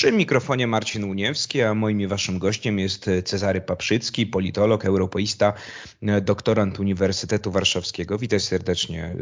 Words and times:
Przy 0.00 0.12
mikrofonie 0.12 0.66
Marcin 0.66 1.04
Uniewski, 1.04 1.62
a 1.62 1.74
moim 1.74 2.00
i 2.00 2.06
waszym 2.06 2.38
gościem 2.38 2.78
jest 2.78 3.10
Cezary 3.24 3.60
Paprzycki, 3.60 4.26
politolog, 4.26 4.84
europeista, 4.84 5.52
doktorant 6.22 6.80
Uniwersytetu 6.80 7.50
Warszawskiego. 7.50 8.18
Witaj 8.18 8.40
serdecznie, 8.40 9.16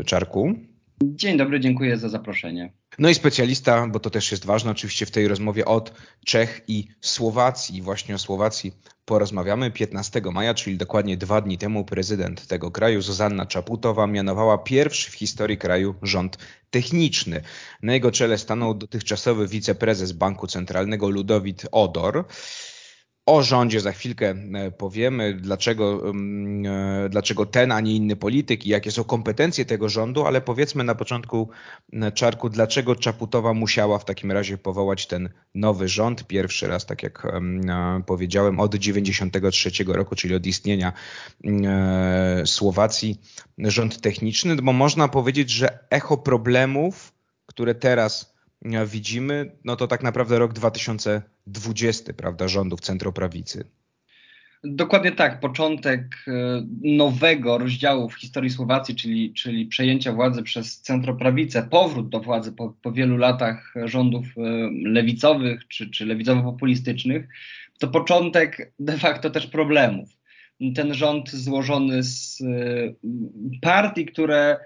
y, 0.00 0.04
Czarku. 0.04 0.54
Dzień 1.02 1.36
dobry, 1.36 1.60
dziękuję 1.60 1.98
za 1.98 2.08
zaproszenie. 2.08 2.72
No 2.98 3.08
i 3.08 3.14
specjalista, 3.14 3.86
bo 3.86 4.00
to 4.00 4.10
też 4.10 4.30
jest 4.30 4.44
ważne 4.44 4.70
oczywiście 4.70 5.06
w 5.06 5.10
tej 5.10 5.28
rozmowie 5.28 5.64
od 5.64 5.92
Czech 6.26 6.60
i 6.68 6.88
Słowacji. 7.00 7.82
Właśnie 7.82 8.14
o 8.14 8.18
Słowacji 8.18 8.72
porozmawiamy. 9.04 9.70
15 9.70 10.20
maja, 10.32 10.54
czyli 10.54 10.76
dokładnie 10.76 11.16
dwa 11.16 11.40
dni 11.40 11.58
temu, 11.58 11.84
prezydent 11.84 12.46
tego 12.46 12.70
kraju, 12.70 13.02
Zuzanna 13.02 13.46
Czaputowa, 13.46 14.06
mianowała 14.06 14.58
pierwszy 14.58 15.10
w 15.10 15.14
historii 15.14 15.58
kraju 15.58 15.94
rząd 16.02 16.38
techniczny. 16.70 17.42
Na 17.82 17.92
jego 17.92 18.10
czele 18.10 18.38
stanął 18.38 18.74
dotychczasowy 18.74 19.48
wiceprezes 19.48 20.12
Banku 20.12 20.46
Centralnego 20.46 21.08
Ludowit 21.08 21.66
Odor. 21.72 22.24
O 23.26 23.42
rządzie 23.42 23.80
za 23.80 23.92
chwilkę 23.92 24.34
e, 24.54 24.70
powiemy, 24.70 25.34
dlaczego, 25.34 26.10
mm, 26.10 26.66
e, 26.66 27.08
dlaczego 27.08 27.46
ten, 27.46 27.72
a 27.72 27.80
nie 27.80 27.96
inny 27.96 28.16
polityk 28.16 28.66
i 28.66 28.68
jakie 28.68 28.90
są 28.90 29.04
kompetencje 29.04 29.64
tego 29.64 29.88
rządu, 29.88 30.26
ale 30.26 30.40
powiedzmy 30.40 30.84
na 30.84 30.94
początku, 30.94 31.48
e, 31.92 32.12
Czarku, 32.12 32.48
dlaczego 32.48 32.96
Czaputowa 32.96 33.54
musiała 33.54 33.98
w 33.98 34.04
takim 34.04 34.32
razie 34.32 34.58
powołać 34.58 35.06
ten 35.06 35.28
nowy 35.54 35.88
rząd, 35.88 36.26
pierwszy 36.26 36.66
raz, 36.66 36.86
tak 36.86 37.02
jak 37.02 37.26
powiedziałem, 38.06 38.60
od 38.60 38.70
1993 38.70 39.84
roku, 39.86 40.14
czyli 40.14 40.34
od 40.34 40.46
istnienia 40.46 40.92
Słowacji, 42.44 43.20
rząd 43.58 44.00
techniczny, 44.00 44.56
bo 44.56 44.72
można 44.72 45.08
powiedzieć, 45.08 45.50
że 45.50 45.78
echo 45.90 46.16
problemów, 46.16 47.12
które 47.46 47.74
teraz 47.74 48.34
widzimy, 48.86 49.56
no 49.64 49.76
to 49.76 49.86
tak 49.86 50.02
naprawdę 50.02 50.38
rok 50.38 50.52
2020, 51.46 52.12
prawda, 52.12 52.48
rządów 52.48 52.80
centroprawicy. 52.80 53.64
Dokładnie 54.64 55.12
tak. 55.12 55.40
Początek 55.40 56.24
e, 56.28 56.32
nowego 56.82 57.58
rozdziału 57.58 58.08
w 58.08 58.14
historii 58.14 58.50
Słowacji, 58.50 58.94
czyli, 58.94 59.32
czyli 59.34 59.66
przejęcia 59.66 60.12
władzy 60.12 60.42
przez 60.42 60.80
centroprawicę, 60.80 61.68
powrót 61.70 62.08
do 62.08 62.20
władzy 62.20 62.52
po, 62.52 62.74
po 62.82 62.92
wielu 62.92 63.16
latach 63.16 63.74
rządów 63.84 64.24
e, 64.36 64.40
lewicowych 64.84 65.68
czy, 65.68 65.90
czy 65.90 66.06
lewicowo-populistycznych, 66.06 67.28
to 67.78 67.88
początek 67.88 68.72
de 68.78 68.98
facto 68.98 69.30
też 69.30 69.46
problemów. 69.46 70.08
Ten 70.74 70.94
rząd 70.94 71.30
złożony 71.30 72.02
z 72.02 72.40
e, 72.40 72.46
partii, 73.60 74.06
które 74.06 74.56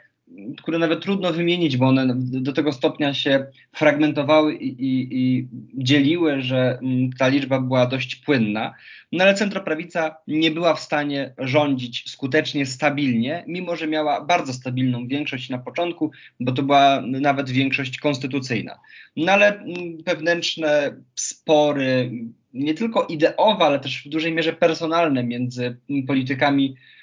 które 0.62 0.78
nawet 0.78 1.02
trudno 1.02 1.32
wymienić, 1.32 1.76
bo 1.76 1.86
one 1.86 2.14
do 2.16 2.52
tego 2.52 2.72
stopnia 2.72 3.14
się 3.14 3.46
fragmentowały 3.72 4.54
i, 4.54 4.68
i, 4.68 5.08
i, 5.10 5.48
dzieliły, 5.74 6.42
że 6.42 6.78
mm, 6.82 7.10
ta 7.12 7.28
liczba 7.28 7.60
była 7.60 7.86
dość 7.86 8.16
płynna. 8.16 8.74
No 9.12 9.24
ale 9.24 9.34
centroprawica 9.34 10.16
nie 10.26 10.50
była 10.50 10.74
w 10.74 10.80
stanie 10.80 11.34
rządzić 11.38 12.10
skutecznie, 12.10 12.66
stabilnie, 12.66 13.44
mimo 13.46 13.76
że 13.76 13.86
miała 13.86 14.24
bardzo 14.24 14.52
stabilną 14.52 15.06
większość 15.06 15.50
na 15.50 15.58
początku, 15.58 16.10
bo 16.40 16.52
to 16.52 16.62
była 16.62 17.02
nawet 17.06 17.50
większość 17.50 17.98
konstytucyjna. 17.98 18.78
No 19.16 19.32
ale 19.32 19.58
mm, 19.58 20.02
wewnętrzne 20.06 20.94
spory, 21.14 22.10
nie 22.54 22.74
tylko 22.74 23.06
ideowe, 23.06 23.64
ale 23.64 23.80
też 23.80 24.02
w 24.06 24.08
dużej 24.08 24.32
mierze 24.32 24.52
personalne 24.52 25.24
między 25.24 25.76
politykami 26.06 26.74
E, 26.74 26.97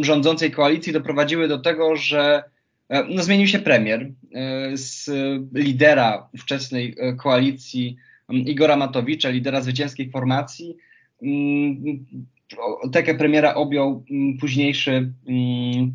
rządzącej 0.00 0.50
koalicji 0.50 0.92
doprowadziły 0.92 1.48
do 1.48 1.58
tego, 1.58 1.96
że 1.96 2.42
e, 2.88 3.04
no, 3.04 3.22
zmienił 3.22 3.46
się 3.46 3.58
premier 3.58 4.12
e, 4.34 4.76
z 4.76 5.10
lidera 5.52 6.28
ówczesnej 6.34 6.96
koalicji 7.18 7.96
Igora 8.28 8.76
Matowicza, 8.76 9.28
lidera 9.28 9.60
zwycięskiej 9.60 10.10
formacji. 10.10 10.76
Mm, 11.22 12.06
tekę 12.92 13.14
premiera 13.14 13.54
objął 13.54 14.04
mm, 14.10 14.38
późniejszy 14.38 15.12
mm, 15.28 15.94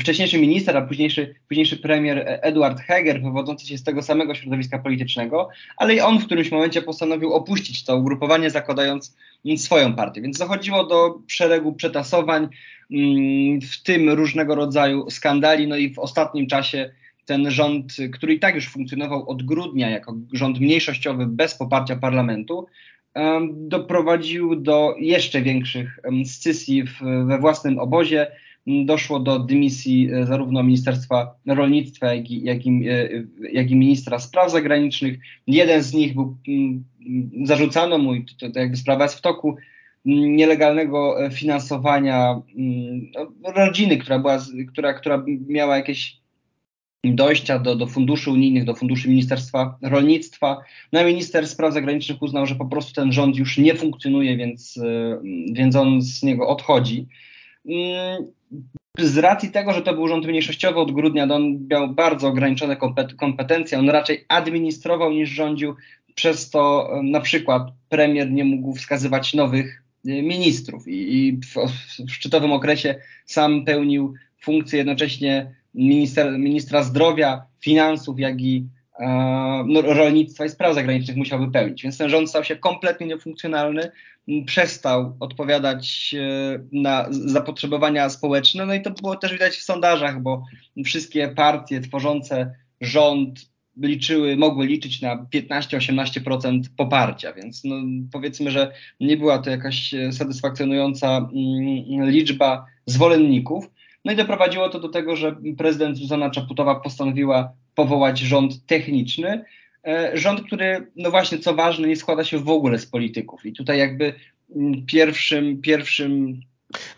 wcześniejszy 0.00 0.38
minister, 0.38 0.76
a 0.76 0.82
późniejszy, 0.82 1.34
późniejszy 1.48 1.76
premier 1.76 2.24
Eduard 2.26 2.80
Heger, 2.80 3.22
wywodzący 3.22 3.66
się 3.66 3.78
z 3.78 3.84
tego 3.84 4.02
samego 4.02 4.34
środowiska 4.34 4.78
politycznego, 4.78 5.48
ale 5.76 5.94
i 5.94 6.00
on 6.00 6.18
w 6.18 6.26
którymś 6.26 6.50
momencie 6.50 6.82
postanowił 6.82 7.32
opuścić 7.32 7.84
to 7.84 7.96
ugrupowanie, 7.96 8.50
zakładając 8.50 9.16
swoją 9.56 9.94
partię. 9.94 10.20
Więc 10.20 10.38
dochodziło 10.38 10.84
do 10.84 11.18
szeregu 11.26 11.72
przetasowań, 11.72 12.48
mm, 12.90 13.60
w 13.60 13.82
tym 13.82 14.10
różnego 14.10 14.54
rodzaju 14.54 15.10
skandali, 15.10 15.66
no 15.68 15.76
i 15.76 15.94
w 15.94 15.98
ostatnim 15.98 16.46
czasie 16.46 16.90
ten 17.24 17.50
rząd, 17.50 17.96
który 18.12 18.34
i 18.34 18.38
tak 18.38 18.54
już 18.54 18.68
funkcjonował 18.68 19.30
od 19.30 19.42
grudnia 19.42 19.90
jako 19.90 20.14
rząd 20.32 20.60
mniejszościowy 20.60 21.26
bez 21.26 21.54
poparcia 21.54 21.96
parlamentu, 21.96 22.66
doprowadził 23.52 24.56
do 24.56 24.94
jeszcze 24.98 25.42
większych 25.42 26.00
scysji 26.24 26.84
we 27.24 27.38
własnym 27.38 27.78
obozie 27.78 28.26
doszło 28.66 29.20
do 29.20 29.38
dymisji 29.38 30.10
e, 30.12 30.26
zarówno 30.26 30.62
Ministerstwa 30.62 31.34
Rolnictwa, 31.46 32.14
jak 32.14 32.30
i, 32.30 32.44
jak 32.44 32.66
i, 32.66 32.88
e, 32.88 33.08
jak 33.52 33.70
i 33.70 33.76
Ministra 33.76 34.18
Spraw 34.18 34.52
Zagranicznych. 34.52 35.18
Jeden 35.46 35.82
z 35.82 35.94
nich 35.94 36.14
był, 36.14 36.36
mm, 36.48 36.84
zarzucano 37.44 37.98
mu, 37.98 38.14
i 38.14 38.24
to, 38.24 38.50
to 38.50 38.60
jakby 38.60 38.76
sprawa 38.76 39.04
jest 39.04 39.16
w 39.16 39.20
toku, 39.20 39.56
mm, 40.06 40.36
nielegalnego 40.36 41.24
e, 41.24 41.30
finansowania 41.30 42.40
mm, 42.58 43.10
no, 43.42 43.52
rodziny, 43.52 43.98
która, 43.98 44.18
była, 44.18 44.38
która, 44.68 44.94
która 44.94 45.24
miała 45.48 45.76
jakieś 45.76 46.16
dojścia 47.04 47.58
do, 47.58 47.76
do 47.76 47.86
funduszy 47.86 48.30
unijnych, 48.30 48.64
do 48.64 48.74
funduszy 48.74 49.08
Ministerstwa 49.08 49.78
Rolnictwa. 49.82 50.60
No 50.92 51.00
a 51.00 51.04
minister 51.04 51.48
spraw 51.48 51.74
zagranicznych 51.74 52.22
uznał, 52.22 52.46
że 52.46 52.54
po 52.54 52.66
prostu 52.66 52.92
ten 52.92 53.12
rząd 53.12 53.36
już 53.36 53.58
nie 53.58 53.74
funkcjonuje, 53.74 54.36
więc, 54.36 54.80
więc 55.52 55.76
on 55.76 56.02
z 56.02 56.22
niego 56.22 56.48
odchodzi 56.48 57.06
z 58.98 59.18
racji 59.18 59.50
tego, 59.50 59.72
że 59.72 59.82
to 59.82 59.94
był 59.94 60.08
rząd 60.08 60.26
mniejszościowy 60.26 60.80
od 60.80 60.92
grudnia, 60.92 61.24
on 61.24 61.66
miał 61.70 61.88
bardzo 61.88 62.28
ograniczone 62.28 62.76
kompetencje, 63.18 63.78
on 63.78 63.90
raczej 63.90 64.24
administrował 64.28 65.12
niż 65.12 65.30
rządził, 65.30 65.74
przez 66.14 66.50
to 66.50 66.90
na 67.02 67.20
przykład 67.20 67.62
premier 67.88 68.30
nie 68.30 68.44
mógł 68.44 68.74
wskazywać 68.74 69.34
nowych 69.34 69.82
y, 70.06 70.22
ministrów 70.22 70.88
i, 70.88 71.40
w, 71.54 71.70
szczytowym 72.10 72.52
okresie 72.52 72.94
sam 73.26 73.64
pełnił 73.64 74.14
funkcję 74.40 74.78
jednocześnie 74.78 75.54
minister, 75.74 76.38
ministra 76.38 76.82
zdrowia, 76.82 77.42
finansów, 77.60 78.20
jak 78.20 78.40
i 78.40 78.56
e, 78.56 78.75
no, 79.66 79.82
rolnictwa 79.82 80.44
i 80.44 80.48
spraw 80.48 80.74
zagranicznych 80.74 81.16
musiał 81.16 81.40
wypełnić. 81.40 81.82
Więc 81.82 81.98
ten 81.98 82.08
rząd 82.08 82.30
stał 82.30 82.44
się 82.44 82.56
kompletnie 82.56 83.06
niefunkcjonalny, 83.06 83.90
przestał 84.46 85.16
odpowiadać 85.20 86.14
e, 86.18 86.58
na 86.72 87.06
zapotrzebowania 87.10 88.08
społeczne. 88.08 88.66
No 88.66 88.74
i 88.74 88.82
to 88.82 88.90
było 88.90 89.16
też 89.16 89.32
widać 89.32 89.56
w 89.56 89.62
sondażach, 89.62 90.22
bo 90.22 90.44
wszystkie 90.84 91.28
partie 91.28 91.80
tworzące 91.80 92.54
rząd 92.80 93.50
liczyły, 93.82 94.36
mogły 94.36 94.66
liczyć 94.66 95.02
na 95.02 95.26
15-18% 95.34 96.60
poparcia, 96.76 97.32
więc 97.32 97.64
no, 97.64 97.76
powiedzmy, 98.12 98.50
że 98.50 98.72
nie 99.00 99.16
była 99.16 99.38
to 99.38 99.50
jakaś 99.50 99.94
satysfakcjonująca 100.12 101.16
mm, 101.16 102.10
liczba 102.10 102.66
zwolenników. 102.86 103.70
No 104.06 104.12
i 104.12 104.16
doprowadziło 104.16 104.68
to 104.68 104.80
do 104.80 104.88
tego, 104.88 105.16
że 105.16 105.36
prezydent 105.58 105.96
Zuzana 105.96 106.30
Czaputowa 106.30 106.74
postanowiła 106.74 107.52
powołać 107.74 108.18
rząd 108.18 108.66
techniczny, 108.66 109.44
E, 109.86 110.18
rząd, 110.18 110.42
który, 110.46 110.86
no 110.96 111.10
właśnie, 111.10 111.38
co 111.38 111.54
ważne, 111.54 111.88
nie 111.88 111.96
składa 111.96 112.24
się 112.24 112.38
w 112.38 112.48
ogóle 112.48 112.78
z 112.78 112.86
polityków. 112.86 113.46
I 113.46 113.52
tutaj 113.52 113.78
jakby 113.78 114.14
mm, 114.56 114.86
pierwszym, 114.86 115.60
pierwszym 115.60 116.40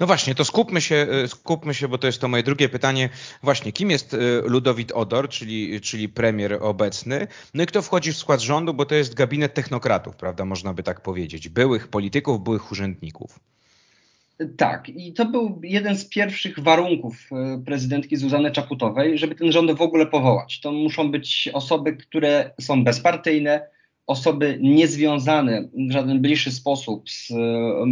no 0.01 0.07
właśnie, 0.07 0.35
to 0.35 0.45
skupmy 0.45 0.81
się, 0.81 0.95
e, 0.95 1.29
skupmy 1.29 1.75
się, 1.75 1.89
bo 1.89 1.99
to 1.99 2.07
jest 2.07 2.21
to 2.21 2.29
moje 2.29 2.43
drugie 2.43 2.69
pytanie. 2.69 3.09
Właśnie, 3.43 3.73
kim 3.73 3.91
jest 3.91 4.15
e, 4.15 4.19
Ludowit 4.45 4.93
Odor, 4.93 5.29
czyli, 5.29 5.81
czyli 5.81 6.09
premier 6.09 6.59
obecny? 6.61 7.27
No 7.55 7.63
i 7.63 7.67
kto 7.67 7.83
wchodzi 7.83 8.13
w 8.13 8.17
skład 8.17 8.41
rządu, 8.41 8.75
bo 8.75 8.87
to 8.87 8.95
jest 8.95 9.15
gabinet 9.15 9.55
technokratów, 9.55 10.17
prawda, 10.17 10.45
można 10.45 10.75
by 10.75 10.83
tak 10.83 11.01
powiedzieć. 11.01 11.49
Byłych 11.49 11.89
polityków, 11.89 12.45
byłych 12.45 12.73
urzędników. 12.73 13.41
Tak, 14.57 14.89
i 14.89 15.13
to 15.13 15.25
był 15.25 15.61
jeden 15.65 15.97
z 15.97 16.09
pierwszych 16.09 16.59
warunków 16.59 17.29
e, 17.33 17.63
prezydentki 17.67 18.17
Zuzany 18.17 18.51
Czaputowej, 18.51 19.19
żeby 19.19 19.35
ten 19.35 19.53
rząd 19.53 19.73
w 19.73 19.83
ogóle 19.83 20.07
powołać. 20.07 20.61
To 20.61 20.73
muszą 20.73 21.11
być 21.11 21.51
osoby, 21.53 21.97
które 21.97 22.51
są 22.61 22.85
bezpartyjne, 22.85 23.69
osoby 24.09 24.59
niezwiązane 24.63 25.69
w 25.89 25.93
żaden 25.93 26.21
bliższy 26.21 26.53
sposób 26.53 27.11
z 27.11 27.33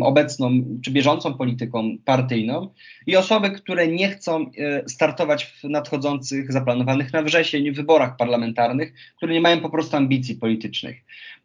obecną 0.02 0.50
czy 0.84 0.90
bieżącą 0.90 1.34
polityką 1.34 1.96
partyjną 2.04 2.68
i 3.06 3.16
osoby, 3.16 3.50
które 3.50 3.88
nie 3.88 4.08
chcą 4.08 4.50
e, 4.58 4.88
startować 4.88 5.44
w 5.44 5.64
nadchodzących, 5.64 6.52
zaplanowanych 6.52 7.12
na 7.12 7.22
wrzesień 7.22 7.72
wyborach 7.72 8.16
parlamentarnych, 8.16 8.92
które 9.16 9.34
nie 9.34 9.40
mają 9.40 9.60
po 9.60 9.70
prostu 9.70 9.96
ambicji 9.96 10.34
politycznych. 10.34 10.96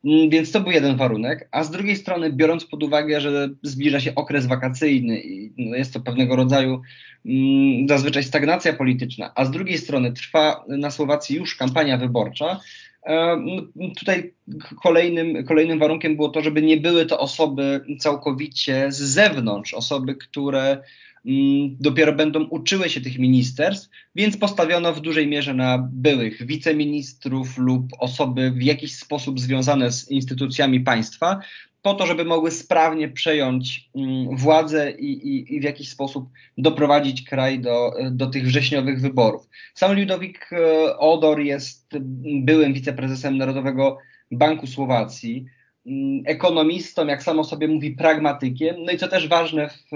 Mm, 0.06 0.30
więc 0.30 0.52
to 0.52 0.62
był 0.62 0.72
jeden 0.72 0.98
warunek, 0.98 1.50
a 1.52 1.64
z 1.64 1.72
drugiej 1.72 1.96
strony, 1.96 2.34
biorąc 2.34 2.66
pod 2.66 2.84
uwagę, 2.84 3.22
że 3.22 3.50
zbliża 3.64 4.00
się 4.00 4.16
okres 4.16 4.46
wakacyjny 4.46 5.22
i 5.22 5.52
no, 5.58 5.76
jest 5.76 5.94
to 5.94 6.00
pewnego 6.00 6.36
rodzaju 6.36 6.82
mm, 7.26 7.88
zazwyczaj 7.88 8.24
stagnacja 8.24 8.74
polityczna, 8.74 9.32
a 9.36 9.46
z 9.46 9.52
drugiej 9.52 9.78
strony 9.78 10.14
trwa 10.14 10.66
na 10.68 10.92
Słowacji 10.92 11.36
już 11.36 11.56
kampania 11.56 11.98
wyborcza, 11.98 12.60
tutaj 14.00 14.34
kolejnym, 14.84 15.46
kolejnym 15.46 15.80
warunkiem 15.80 16.16
było 16.16 16.30
to, 16.30 16.42
żeby 16.42 16.62
nie 16.62 16.78
były 16.78 17.06
to 17.06 17.20
osoby 17.20 17.86
całkowicie 18.00 18.92
z 18.92 18.98
zewnątrz, 18.98 19.74
osoby, 19.74 20.16
które 20.16 20.84
mm, 21.26 21.78
dopiero 21.80 22.14
będą 22.14 22.44
uczyły 22.44 22.90
się 22.90 23.02
tych 23.02 23.20
ministerstw, 23.20 23.90
więc 24.16 24.38
postawiono 24.38 24.94
w 24.94 25.02
dużej 25.02 25.28
mierze 25.28 25.54
na 25.54 25.90
byłych 25.94 26.46
wiceministrów 26.46 27.58
lub 27.58 27.84
osoby 28.00 28.52
w 28.52 28.64
jakiś 28.64 28.96
sposób 28.96 29.40
związane 29.40 29.92
z 29.92 30.12
instytucjami 30.12 30.80
państwa, 30.80 31.40
po 31.82 31.94
to, 31.94 32.06
żeby 32.06 32.26
mogły 32.26 32.52
sprawnie 32.52 33.10
przejąć 33.10 33.90
mm, 33.96 34.38
władzę 34.38 34.92
i, 34.92 35.12
i, 35.12 35.56
i, 35.56 35.60
w 35.60 35.64
jakiś 35.64 35.90
sposób 35.90 36.30
doprowadzić 36.58 37.24
kraj 37.24 37.60
do, 37.60 37.94
do 38.12 38.28
tych 38.28 38.46
wrześniowych 38.46 39.02
wyborów. 39.02 39.50
Sam 39.74 39.96
Ludowik 40.00 40.50
e, 40.54 40.98
Odor 40.98 41.40
jest 41.40 41.88
byłym 42.44 42.74
wiceprezesem 42.74 43.38
Narodowego 43.38 43.98
Banku 44.32 44.68
Słowacji, 44.68 45.46
mm, 45.86 46.24
ekonomistą, 46.26 47.08
jak 47.08 47.24
samo 47.24 47.44
sobie 47.44 47.68
mówi, 47.68 47.92
pragmatykiem. 47.92 48.76
No 48.86 48.92
i 48.92 48.98
co 48.98 49.08
też 49.08 49.28
ważne 49.28 49.70
w 49.70 49.94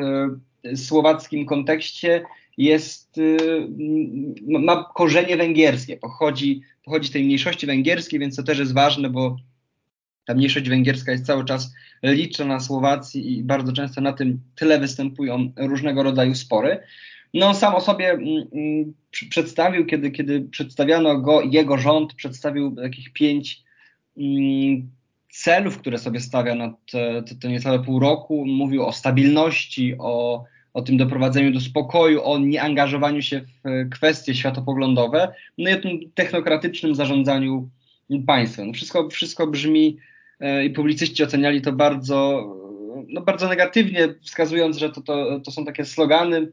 e, 0.68 0.78
słowackim 0.78 1.46
kontekście, 1.46 2.24
jest, 2.58 3.18
e, 3.18 3.38
ma 4.48 4.92
korzenie 4.96 5.38
węgierskie, 5.38 5.98
pochodzi, 5.98 6.62
pochodzi 6.86 7.08
z 7.08 7.12
tej 7.12 7.24
mniejszości 7.24 7.68
węgierskiej, 7.68 8.20
więc 8.20 8.36
to 8.36 8.44
też 8.44 8.60
jest 8.60 8.74
ważne, 8.74 9.10
bo 9.10 9.38
ta 10.25 10.33
mniejszość 10.33 10.69
węgierska 10.69 11.12
jest 11.12 11.25
cały 11.25 11.45
czas 11.45 11.74
liczna 12.04 12.45
na 12.45 12.60
Słowacji 12.60 13.38
i 13.38 13.44
bardzo 13.44 13.74
często 13.74 14.01
na 14.01 14.13
tym 14.13 14.39
tyle 14.56 14.80
występują 14.80 15.51
różnego 15.57 16.04
rodzaju 16.04 16.36
spory. 16.36 16.80
No 17.33 17.54
sam 17.54 17.75
o 17.75 17.81
sobie 17.81 18.12
mm, 18.12 18.48
mm, 18.54 18.94
przedstawił, 19.30 19.86
kiedy, 19.86 20.12
kiedy 20.12 20.42
przedstawiano 20.42 21.18
go, 21.18 21.42
jego 21.42 21.77
rząd 21.77 22.13
przedstawił 22.13 22.75
takich 22.75 23.13
pięć 23.13 23.63
mm, 24.18 24.89
celów, 25.31 25.77
które 25.77 25.98
sobie 25.98 26.19
stawia 26.19 26.56
na 26.56 26.74
te, 26.92 27.24
te, 27.24 27.36
te 27.36 27.50
niecałe 27.50 27.80
pół 27.80 28.00
roku. 28.00 28.45
Mówił 28.45 28.86
o 28.86 28.92
stabilności, 28.92 29.95
o, 30.00 30.44
o 30.74 30.81
tym 30.81 30.98
doprowadzeniu 30.98 31.51
do 31.51 31.60
spokoju, 31.60 32.24
o 32.24 32.39
nieangażowaniu 32.39 33.22
się 33.22 33.42
w 33.42 33.89
kwestie 33.89 34.36
światopoglądowe, 34.36 35.33
no 35.57 35.69
i 35.69 35.74
o 35.74 35.81
tym 35.81 36.00
technokratycznym 36.13 36.95
zarządzaniu 36.95 37.69
państwem. 38.27 38.74
Wszystko, 38.74 39.10
wszystko 39.10 39.48
brzmi 39.48 39.98
E, 39.98 40.15
i 40.66 40.70
publicyści 40.70 41.24
oceniali 41.24 41.62
to 41.62 41.72
bardzo, 41.72 42.48
no 43.08 43.22
bardzo 43.22 43.48
negatywnie, 43.48 44.16
wskazując, 44.22 44.78
że 44.78 44.90
to, 44.90 45.02
to, 45.02 45.40
to 45.40 45.52
są 45.52 45.66
takie 45.66 45.86
slogany, 45.86 46.52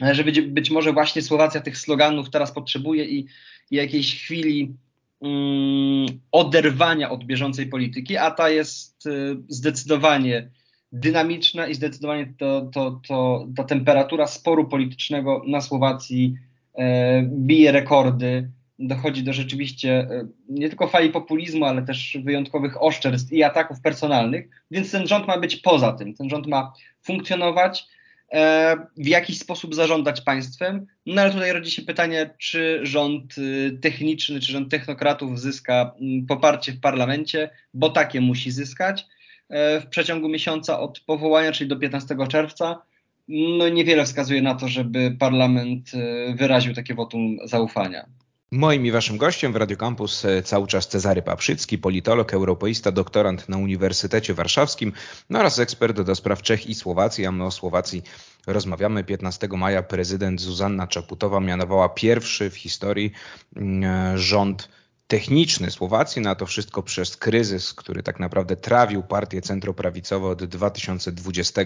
że 0.00 0.24
być, 0.24 0.40
być 0.40 0.70
może 0.70 0.92
właśnie 0.92 1.22
Słowacja 1.22 1.60
tych 1.60 1.78
sloganów 1.78 2.30
teraz 2.30 2.52
potrzebuje 2.52 3.04
i, 3.04 3.26
i 3.70 3.76
jakiejś 3.76 4.16
chwili 4.16 4.74
um, 5.20 6.06
oderwania 6.32 7.10
od 7.10 7.24
bieżącej 7.24 7.66
polityki, 7.66 8.16
a 8.16 8.30
ta 8.30 8.50
jest 8.50 9.06
y, 9.06 9.36
zdecydowanie 9.48 10.50
dynamiczna 10.92 11.66
i 11.66 11.74
zdecydowanie 11.74 12.34
to, 12.38 12.70
to, 12.74 13.00
to, 13.08 13.48
ta 13.56 13.64
temperatura 13.64 14.26
sporu 14.26 14.68
politycznego 14.68 15.42
na 15.46 15.60
Słowacji 15.60 16.34
e, 16.74 17.22
bije 17.22 17.72
rekordy 17.72 18.50
dochodzi 18.78 19.22
do 19.22 19.32
rzeczywiście 19.32 19.90
e, 19.90 20.26
nie 20.48 20.68
tylko 20.68 20.88
fali 20.88 21.10
populizmu, 21.10 21.64
ale 21.64 21.82
też 21.82 22.18
wyjątkowych 22.24 22.82
oszczerstw 22.82 23.32
i 23.32 23.42
ataków 23.42 23.80
personalnych, 23.80 24.48
więc 24.70 24.90
ten 24.90 25.06
rząd 25.06 25.26
ma 25.26 25.38
być 25.38 25.56
poza 25.56 25.92
tym. 25.92 26.14
Ten 26.14 26.30
rząd 26.30 26.46
ma 26.46 26.72
funkcjonować, 27.02 27.86
e, 28.32 28.76
w 28.96 29.06
jakiś 29.06 29.38
sposób 29.38 29.74
zarządzać 29.74 30.20
państwem. 30.20 30.86
No 31.06 31.22
ale 31.22 31.30
tutaj 31.30 31.52
rodzi 31.52 31.70
się 31.70 31.82
pytanie, 31.82 32.30
czy 32.38 32.80
rząd 32.82 33.38
y, 33.38 33.78
techniczny, 33.82 34.40
czy 34.40 34.52
rząd 34.52 34.70
technokratów 34.70 35.40
zyska 35.40 35.94
mm, 36.00 36.26
poparcie 36.26 36.72
w 36.72 36.80
parlamencie, 36.80 37.50
bo 37.74 37.88
takie 37.90 38.20
musi 38.20 38.50
zyskać 38.50 39.06
e, 39.48 39.80
w 39.80 39.86
przeciągu 39.86 40.28
miesiąca 40.28 40.80
od 40.80 41.00
powołania, 41.00 41.52
czyli 41.52 41.68
do 41.68 41.76
15 41.76 42.16
czerwca. 42.28 42.82
No 43.28 43.68
niewiele 43.68 44.04
wskazuje 44.04 44.42
na 44.42 44.54
to, 44.54 44.68
żeby 44.68 45.16
parlament 45.18 45.92
wyraził 46.34 46.74
takie 46.74 46.94
wotum 46.94 47.36
zaufania. 47.44 48.06
Moim 48.54 48.86
i 48.86 48.90
waszym 48.90 49.16
gościem 49.16 49.52
w 49.52 49.56
Radio 49.56 49.76
Campus 49.76 50.24
e, 50.24 50.42
cały 50.42 50.66
czas 50.66 50.88
Cezary 50.88 51.22
Paprzycki, 51.22 51.78
politolog, 51.78 52.34
europeista, 52.34 52.92
doktorant 52.92 53.48
na 53.48 53.56
Uniwersytecie 53.56 54.34
Warszawskim 54.34 54.92
no 55.30 55.38
oraz 55.38 55.58
ekspert 55.58 56.00
do 56.00 56.14
spraw 56.14 56.42
Czech 56.42 56.66
i 56.66 56.74
Słowacji, 56.74 57.26
a 57.26 57.32
my 57.32 57.44
o 57.44 57.50
Słowacji 57.50 58.02
rozmawiamy. 58.46 59.04
15 59.04 59.48
maja 59.48 59.82
prezydent 59.82 60.40
Zuzanna 60.40 60.86
Czaputowa 60.86 61.40
mianowała 61.40 61.88
pierwszy 61.88 62.50
w 62.50 62.56
historii 62.56 63.12
mm, 63.56 63.84
e, 63.84 64.18
rząd 64.18 64.68
techniczny 65.06 65.70
Słowacji 65.70 66.22
na 66.22 66.34
to 66.34 66.46
wszystko 66.46 66.82
przez 66.82 67.16
kryzys, 67.16 67.74
który 67.74 68.02
tak 68.02 68.20
naprawdę 68.20 68.56
trawił 68.56 69.02
partię 69.02 69.42
centroprawicowe 69.42 70.28
od 70.28 70.44
2020 70.44 71.62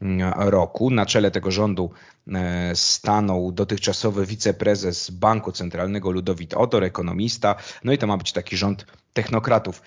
mm, 0.00 0.32
roku. 0.36 0.90
Na 0.90 1.06
czele 1.06 1.30
tego 1.30 1.50
rządu 1.50 1.90
e, 2.34 2.70
stanął 2.74 3.52
dotychczasowy 3.52 4.26
wiceprezes 4.26 5.10
Banku 5.10 5.52
Centralnego 5.52 6.10
Ludowit 6.10 6.54
Odor, 6.54 6.84
ekonomista. 6.84 7.54
No 7.84 7.92
i 7.92 7.98
to 7.98 8.06
ma 8.06 8.16
być 8.16 8.32
taki 8.32 8.56
rząd 8.56 8.86
technokratów. 9.12 9.82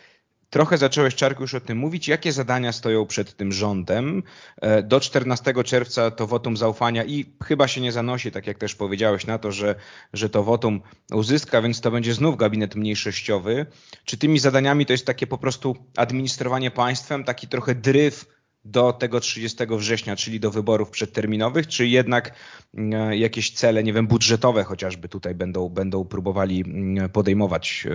Trochę 0.50 0.78
zacząłeś, 0.78 1.16
Czarku, 1.16 1.44
już 1.44 1.54
o 1.54 1.60
tym 1.60 1.78
mówić. 1.78 2.08
Jakie 2.08 2.32
zadania 2.32 2.72
stoją 2.72 3.06
przed 3.06 3.36
tym 3.36 3.52
rządem? 3.52 4.24
E, 4.62 4.84
do 4.84 5.00
14 5.00 5.54
czerwca 5.64 6.12
to 6.12 6.28
wotum 6.28 6.58
zaufania 6.58 7.04
i 7.04 7.26
chyba 7.44 7.68
się 7.68 7.82
nie 7.82 7.92
zanosi, 7.92 8.32
tak 8.32 8.48
jak 8.48 8.58
też 8.58 8.76
powiedziałeś, 8.76 9.28
na 9.28 9.38
to, 9.38 9.52
że, 9.52 9.76
że 10.14 10.30
to 10.30 10.44
wotum 10.44 10.82
uzyska, 11.14 11.62
więc 11.62 11.82
to 11.82 11.92
będzie 11.92 12.14
znów 12.14 12.38
gabinet 12.38 12.76
mniejszościowy. 12.76 13.66
Czy 14.06 14.18
tymi 14.18 14.40
zadaniami 14.40 14.86
to 14.86 14.94
jest 14.94 15.06
takie 15.06 15.28
po 15.28 15.38
prostu 15.38 15.76
administrowanie 15.98 16.72
państwem, 16.72 17.24
taki 17.24 17.48
trochę 17.48 17.76
dryf 17.76 18.26
do 18.66 18.94
tego 18.94 19.20
30 19.20 19.58
września, 19.70 20.16
czyli 20.16 20.40
do 20.40 20.52
wyborów 20.52 20.90
przedterminowych, 20.90 21.68
czy 21.68 21.88
jednak 21.88 22.34
e, 22.78 23.18
jakieś 23.18 23.52
cele, 23.52 23.84
nie 23.84 23.94
wiem, 23.94 24.08
budżetowe 24.08 24.64
chociażby 24.64 25.10
tutaj 25.10 25.36
będą, 25.36 25.70
będą 25.70 26.06
próbowali 26.06 26.64
mm, 26.68 27.10
podejmować 27.10 27.88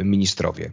e, 0.00 0.04
ministrowie? 0.04 0.70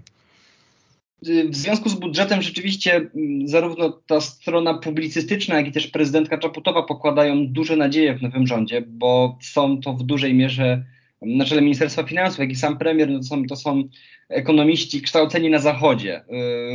W 1.22 1.56
związku 1.56 1.90
z 1.90 1.94
budżetem 1.94 2.42
rzeczywiście 2.42 2.96
mm, 2.96 3.48
zarówno 3.48 3.90
ta 3.90 4.22
strona 4.22 4.74
publicystyczna, 4.74 5.56
jak 5.56 5.68
i 5.68 5.72
też 5.72 5.88
prezydentka 5.88 6.38
Czaputowa 6.38 6.84
pokładają 6.84 7.48
duże 7.48 7.76
nadzieje 7.76 8.16
w 8.16 8.22
nowym 8.22 8.48
rządzie, 8.48 8.82
bo 8.88 9.38
są 9.42 9.82
to 9.82 9.94
w 9.94 10.04
dużej 10.04 10.34
mierze 10.34 10.84
na 11.22 11.46
czele 11.46 11.62
Ministerstwa 11.62 12.04
Finansów, 12.04 12.40
jak 12.40 12.52
i 12.52 12.56
sam 12.56 12.78
premier, 12.78 13.10
no 13.10 13.20
to, 13.20 13.24
są, 13.24 13.46
to 13.46 13.56
są 13.56 13.84
ekonomiści 14.30 15.02
kształceni 15.02 15.50
na 15.50 15.60
Zachodzie 15.60 16.20
y, 16.20 16.24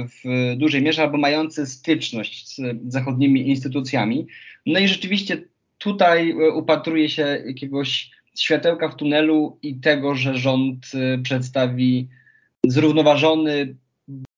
w 0.08 0.56
dużej 0.56 0.82
mierze 0.82 1.02
albo 1.02 1.18
mający 1.18 1.66
styczność 1.66 2.56
z 2.56 2.60
zachodnimi 2.88 3.48
instytucjami. 3.48 4.26
No 4.66 4.78
i 4.78 4.88
rzeczywiście 4.88 5.42
tutaj 5.78 6.30
y, 6.30 6.52
upatruje 6.52 7.08
się 7.08 7.42
jakiegoś 7.46 8.10
światełka 8.38 8.88
w 8.88 8.96
tunelu 8.96 9.58
i 9.62 9.74
tego, 9.74 10.14
że 10.14 10.38
rząd 10.38 10.86
y, 10.94 11.22
przedstawi 11.22 12.08
zrównoważony, 12.66 13.76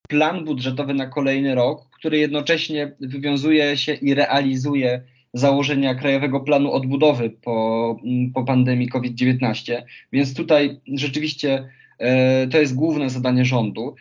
plan 0.08 0.44
budżetowy 0.44 0.94
na 0.94 1.06
kolejny 1.06 1.54
rok, 1.54 1.88
który 1.90 2.18
jednocześnie 2.18 2.92
wywiązuje 3.00 3.76
się 3.76 3.94
i 3.94 4.14
realizuje 4.14 5.02
założenia 5.34 5.94
Krajowego 5.94 6.40
Planu 6.40 6.72
Odbudowy 6.72 7.30
po, 7.30 7.96
mm, 8.04 8.32
po 8.32 8.44
pandemii 8.44 8.88
COVID-19. 8.88 9.82
Więc 10.12 10.34
tutaj 10.34 10.80
rzeczywiście 10.94 11.68
e, 11.98 12.46
to 12.46 12.58
jest 12.58 12.75
główne 12.75 13.10
zadanie 13.10 13.44
rządu. 13.44 13.94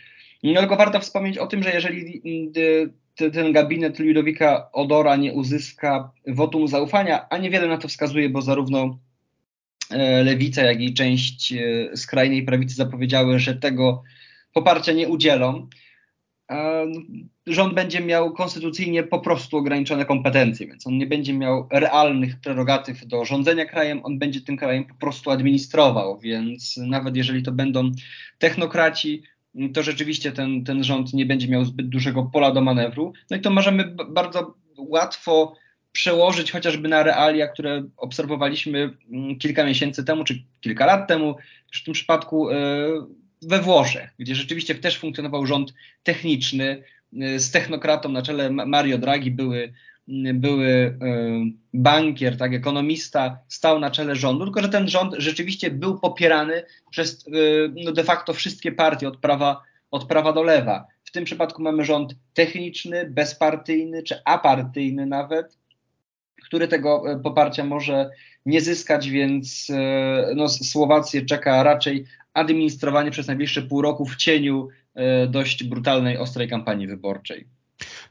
No, 0.44 0.60
tylko 0.60 0.76
warto 0.76 1.00
wspomnieć 1.00 1.38
o 1.38 1.48
tym, 1.48 1.64
że 1.64 1.72
jeżeli 1.72 2.22
mm, 2.26 2.92
ten 3.16 3.52
gabinet 3.52 4.00
Ludowika 4.00 4.72
Odora 4.72 5.16
nie 5.16 5.34
uzyska 5.34 6.12
wotum 6.28 6.68
zaufania, 6.68 7.30
a 7.30 7.38
niewiele 7.38 7.68
na 7.68 7.78
to 7.78 7.88
wskazuje, 7.88 8.30
bo 8.30 8.42
zarówno 8.42 8.98
e, 9.92 10.24
lewica, 10.24 10.62
jak 10.62 10.82
i 10.82 10.94
część 10.94 11.54
e, 11.54 11.98
skrajnej 11.98 12.44
prawicy 12.44 12.76
zapowiedziały, 12.76 13.40
że 13.40 13.56
tego 13.56 14.04
poparcia 14.54 14.92
nie 14.92 15.08
udzielą, 15.08 15.68
rząd 17.48 17.74
będzie 17.74 18.02
miał 18.02 18.34
konstytucyjnie 18.34 19.04
po 19.04 19.20
prostu 19.20 19.58
ograniczone 19.58 20.06
kompetencje, 20.06 20.68
więc 20.68 20.88
on 20.88 20.98
nie 20.98 21.08
będzie 21.08 21.34
miał 21.34 21.68
realnych 21.72 22.40
prerogatyw 22.40 23.06
do 23.06 23.26
rządzenia 23.26 23.66
krajem, 23.66 24.02
on 24.04 24.20
będzie 24.20 24.42
tym 24.42 24.58
krajem 24.58 24.86
po 24.86 24.96
prostu 24.96 25.32
administrował, 25.32 26.20
więc 26.20 26.78
nawet 26.78 27.16
jeżeli 27.16 27.44
to 27.44 27.52
będą 27.52 27.92
technokraci, 28.40 29.24
to 29.74 29.84
rzeczywiście 29.84 30.32
ten, 30.32 30.64
ten 30.64 30.84
rząd 30.84 31.14
nie 31.14 31.26
będzie 31.26 31.48
miał 31.48 31.66
zbyt 31.66 31.90
dużego 31.90 32.24
pola 32.24 32.52
do 32.52 32.62
manewru. 32.62 33.14
No 33.30 33.38
i 33.38 33.42
to 33.42 33.50
możemy 33.50 33.96
bardzo 34.10 34.56
łatwo 34.78 35.56
przełożyć 35.92 36.52
chociażby 36.52 36.88
na 36.88 37.04
realia, 37.04 37.48
które 37.48 37.84
obserwowaliśmy 37.98 38.98
mm, 39.12 39.38
kilka 39.38 39.66
miesięcy 39.66 40.04
temu, 40.04 40.24
czy 40.24 40.44
kilka 40.62 40.86
lat 40.86 41.08
temu, 41.08 41.36
w 41.74 41.84
tym 41.84 41.94
przypadku 41.94 42.50
e, 42.50 42.56
we 43.48 43.62
Włoszech, 43.62 44.10
gdzie 44.20 44.36
rzeczywiście 44.36 44.76
też 44.76 45.00
funkcjonował 45.00 45.46
rząd 45.46 45.74
techniczny 46.04 46.84
y, 47.14 47.40
z 47.40 47.52
technokratą 47.52 48.10
na 48.10 48.22
czele 48.22 48.50
Mario 48.50 48.98
Draghi 48.98 49.32
były 49.32 49.74
były 50.34 50.98
bankier, 51.74 52.38
tak, 52.38 52.54
ekonomista 52.54 53.40
stał 53.48 53.80
na 53.80 53.92
czele 53.92 54.16
rządu, 54.16 54.44
tylko 54.46 54.62
że 54.62 54.70
ten 54.70 54.88
rząd 54.88 55.16
rzeczywiście 55.18 55.72
był 55.72 56.00
popierany 56.00 56.64
przez 56.90 57.26
no 57.86 57.92
de 57.92 58.04
facto 58.04 58.34
wszystkie 58.34 58.72
partie 58.72 59.08
od 59.08 59.18
prawa, 59.18 59.62
od 59.92 60.06
prawa 60.06 60.34
do 60.34 60.44
lewa. 60.44 60.86
W 61.04 61.12
tym 61.12 61.26
przypadku 61.26 61.62
mamy 61.62 61.86
rząd 61.86 62.16
techniczny, 62.34 63.10
bezpartyjny 63.10 64.04
czy 64.04 64.16
apartyjny 64.26 65.06
nawet, 65.06 65.58
który 66.44 66.68
tego 66.68 67.04
poparcia 67.24 67.64
może 67.64 68.10
nie 68.46 68.62
zyskać, 68.62 69.10
więc 69.10 69.72
no, 70.36 70.50
Słowację 70.50 71.26
czeka 71.26 71.64
raczej 71.64 72.06
administrowanie 72.36 73.12
przez 73.12 73.28
najbliższe 73.28 73.62
pół 73.62 73.82
roku 73.82 74.06
w 74.06 74.16
cieniu 74.16 74.68
e, 74.94 75.28
dość 75.28 75.64
brutalnej, 75.64 76.18
ostrej 76.18 76.50
kampanii 76.50 76.88
wyborczej. 76.88 77.48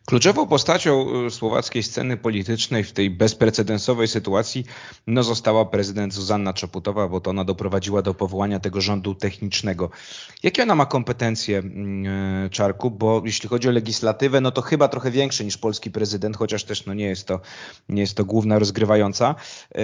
Kluczową 0.06 0.46
postacią 0.46 1.24
y, 1.26 1.30
słowackiej 1.30 1.82
sceny 1.82 2.16
politycznej 2.16 2.84
w 2.84 2.92
tej 2.92 3.10
bezprecedensowej 3.10 4.08
sytuacji 4.08 4.64
no, 5.06 5.22
została 5.22 5.64
prezydent 5.64 6.14
Zuzanna 6.14 6.52
Czaputowa, 6.52 7.08
bo 7.08 7.20
to 7.20 7.30
ona 7.30 7.44
doprowadziła 7.44 8.02
do 8.02 8.14
powołania 8.14 8.60
tego 8.60 8.80
rządu 8.80 9.14
technicznego. 9.14 9.90
Jakie 10.42 10.62
ona 10.62 10.74
ma 10.74 10.86
kompetencje, 10.86 11.58
mm, 11.58 12.06
y, 12.46 12.50
Czarku? 12.50 12.90
Bo 12.90 13.22
jeśli 13.24 13.48
chodzi 13.48 13.68
o 13.68 13.70
legislatywę, 13.70 14.40
no 14.40 14.50
to 14.50 14.62
chyba 14.62 14.88
trochę 14.88 15.10
większe 15.10 15.44
niż 15.44 15.58
polski 15.58 15.90
prezydent, 15.90 16.36
chociaż 16.36 16.64
też 16.64 16.86
no, 16.86 16.94
nie, 16.94 17.06
jest 17.06 17.26
to, 17.26 17.40
nie 17.88 18.00
jest 18.00 18.14
to 18.14 18.24
główna 18.24 18.58
rozgrywająca 18.58 19.34
yy, 19.74 19.80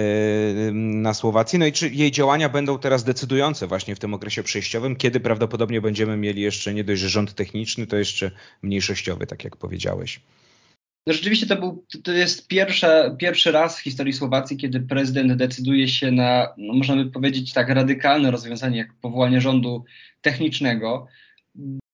na 0.73 1.13
Słowacji. 1.13 1.59
No 1.59 1.65
i 1.65 1.71
czy 1.71 1.89
jej 1.89 2.11
działania 2.11 2.49
będą 2.49 2.79
teraz 2.79 3.03
decydujące 3.03 3.67
właśnie 3.67 3.95
w 3.95 3.99
tym 3.99 4.13
okresie 4.13 4.43
przejściowym, 4.43 4.95
kiedy 4.95 5.19
prawdopodobnie 5.19 5.81
będziemy 5.81 6.17
mieli 6.17 6.41
jeszcze 6.41 6.73
nie 6.73 6.83
dość, 6.83 7.01
że 7.01 7.09
rząd 7.09 7.33
techniczny, 7.35 7.87
to 7.87 7.97
jeszcze 7.97 8.31
mniejszościowy, 8.61 9.27
tak 9.27 9.43
jak 9.43 9.55
powiedziałeś. 9.55 10.10
No 11.07 11.13
rzeczywiście 11.13 11.47
to, 11.47 11.55
był, 11.55 11.85
to 12.03 12.11
jest 12.11 12.47
pierwsza, 12.47 13.09
pierwszy 13.09 13.51
raz 13.51 13.79
w 13.79 13.83
historii 13.83 14.13
Słowacji, 14.13 14.57
kiedy 14.57 14.79
prezydent 14.79 15.33
decyduje 15.33 15.87
się 15.87 16.11
na, 16.11 16.47
no 16.57 16.73
można 16.73 16.95
by 16.95 17.11
powiedzieć 17.11 17.53
tak, 17.53 17.69
radykalne 17.69 18.31
rozwiązanie 18.31 18.77
jak 18.77 18.93
powołanie 18.93 19.41
rządu 19.41 19.83
technicznego, 20.21 21.07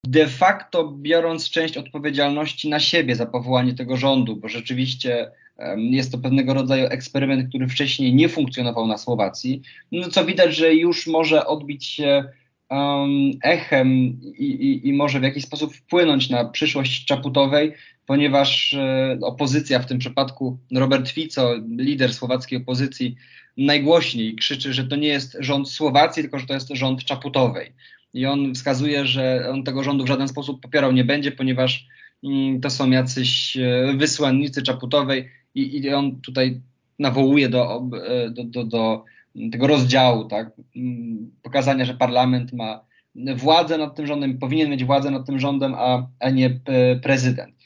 de 0.07 0.27
facto 0.27 0.91
biorąc 0.97 1.49
część 1.49 1.77
odpowiedzialności 1.77 2.69
na 2.69 2.79
siebie 2.79 3.15
za 3.15 3.25
powołanie 3.25 3.73
tego 3.73 3.97
rządu, 3.97 4.35
bo 4.35 4.47
rzeczywiście 4.47 5.31
jest 5.75 6.11
to 6.11 6.17
pewnego 6.17 6.53
rodzaju 6.53 6.85
eksperyment, 6.85 7.49
który 7.49 7.67
wcześniej 7.67 8.15
nie 8.15 8.29
funkcjonował 8.29 8.87
na 8.87 8.97
Słowacji, 8.97 9.61
no 9.91 10.09
co 10.09 10.25
widać, 10.25 10.55
że 10.55 10.73
już 10.73 11.07
może 11.07 11.45
odbić 11.45 11.85
się 11.85 12.23
um, 12.69 13.31
echem 13.43 13.89
i, 14.37 14.45
i, 14.45 14.87
i, 14.87 14.93
może 14.93 15.19
w 15.19 15.23
jakiś 15.23 15.43
sposób 15.43 15.75
wpłynąć 15.75 16.29
na 16.29 16.45
przyszłość 16.45 17.05
Czaputowej, 17.05 17.73
ponieważ 18.07 18.73
e, 18.73 19.17
opozycja, 19.21 19.79
w 19.79 19.85
tym 19.85 19.97
przypadku 19.97 20.57
Robert 20.75 21.09
Fico, 21.09 21.53
lider 21.77 22.13
słowackiej 22.13 22.59
opozycji, 22.59 23.15
najgłośniej 23.57 24.35
krzyczy, 24.35 24.73
że 24.73 24.83
to 24.83 24.95
nie 24.95 25.07
jest 25.07 25.37
rząd 25.39 25.69
Słowacji, 25.69 26.23
tylko 26.23 26.39
że 26.39 26.47
to 26.47 26.53
jest 26.53 26.69
rząd 26.69 27.03
Czaputowej. 27.03 27.73
I 28.13 28.25
on 28.25 28.53
wskazuje, 28.55 29.05
że 29.05 29.49
on 29.51 29.63
tego 29.63 29.83
rządu 29.83 30.03
w 30.03 30.07
żaden 30.07 30.27
sposób 30.27 30.61
popierał 30.61 30.91
nie 30.91 31.03
będzie, 31.03 31.31
ponieważ 31.31 31.87
mm, 32.23 32.61
to 32.61 32.69
są 32.69 32.89
jacyś 32.89 33.57
e, 33.57 33.93
wysłannicy 33.97 34.61
Czaputowej 34.61 35.29
i, 35.55 35.77
i 35.77 35.93
on 35.93 36.21
tutaj 36.21 36.61
nawołuje 36.99 37.49
do, 37.49 37.89
e, 38.07 38.29
do, 38.29 38.43
do, 38.43 38.63
do 38.63 39.03
tego 39.51 39.67
rozdziału, 39.67 40.25
tak, 40.25 40.51
mm, 40.75 41.31
pokazania, 41.41 41.85
że 41.85 41.93
parlament 41.93 42.53
ma 42.53 42.87
władzę 43.35 43.77
nad 43.77 43.95
tym 43.95 44.07
rządem, 44.07 44.37
powinien 44.37 44.69
mieć 44.69 44.85
władzę 44.85 45.11
nad 45.11 45.25
tym 45.25 45.39
rządem, 45.39 45.73
a, 45.77 46.07
a 46.19 46.29
nie 46.29 46.59
prezydent. 47.03 47.56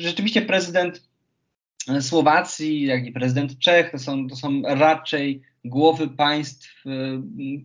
Rzeczywiście 0.00 0.42
prezydent 0.42 1.08
Słowacji, 2.00 2.82
jak 2.82 3.06
i 3.06 3.12
prezydent 3.12 3.58
Czech 3.58 3.90
to 3.90 3.98
są, 3.98 4.28
to 4.28 4.36
są 4.36 4.62
raczej 4.62 5.42
głowy 5.64 6.08
państw 6.08 6.86
y, 6.86 6.90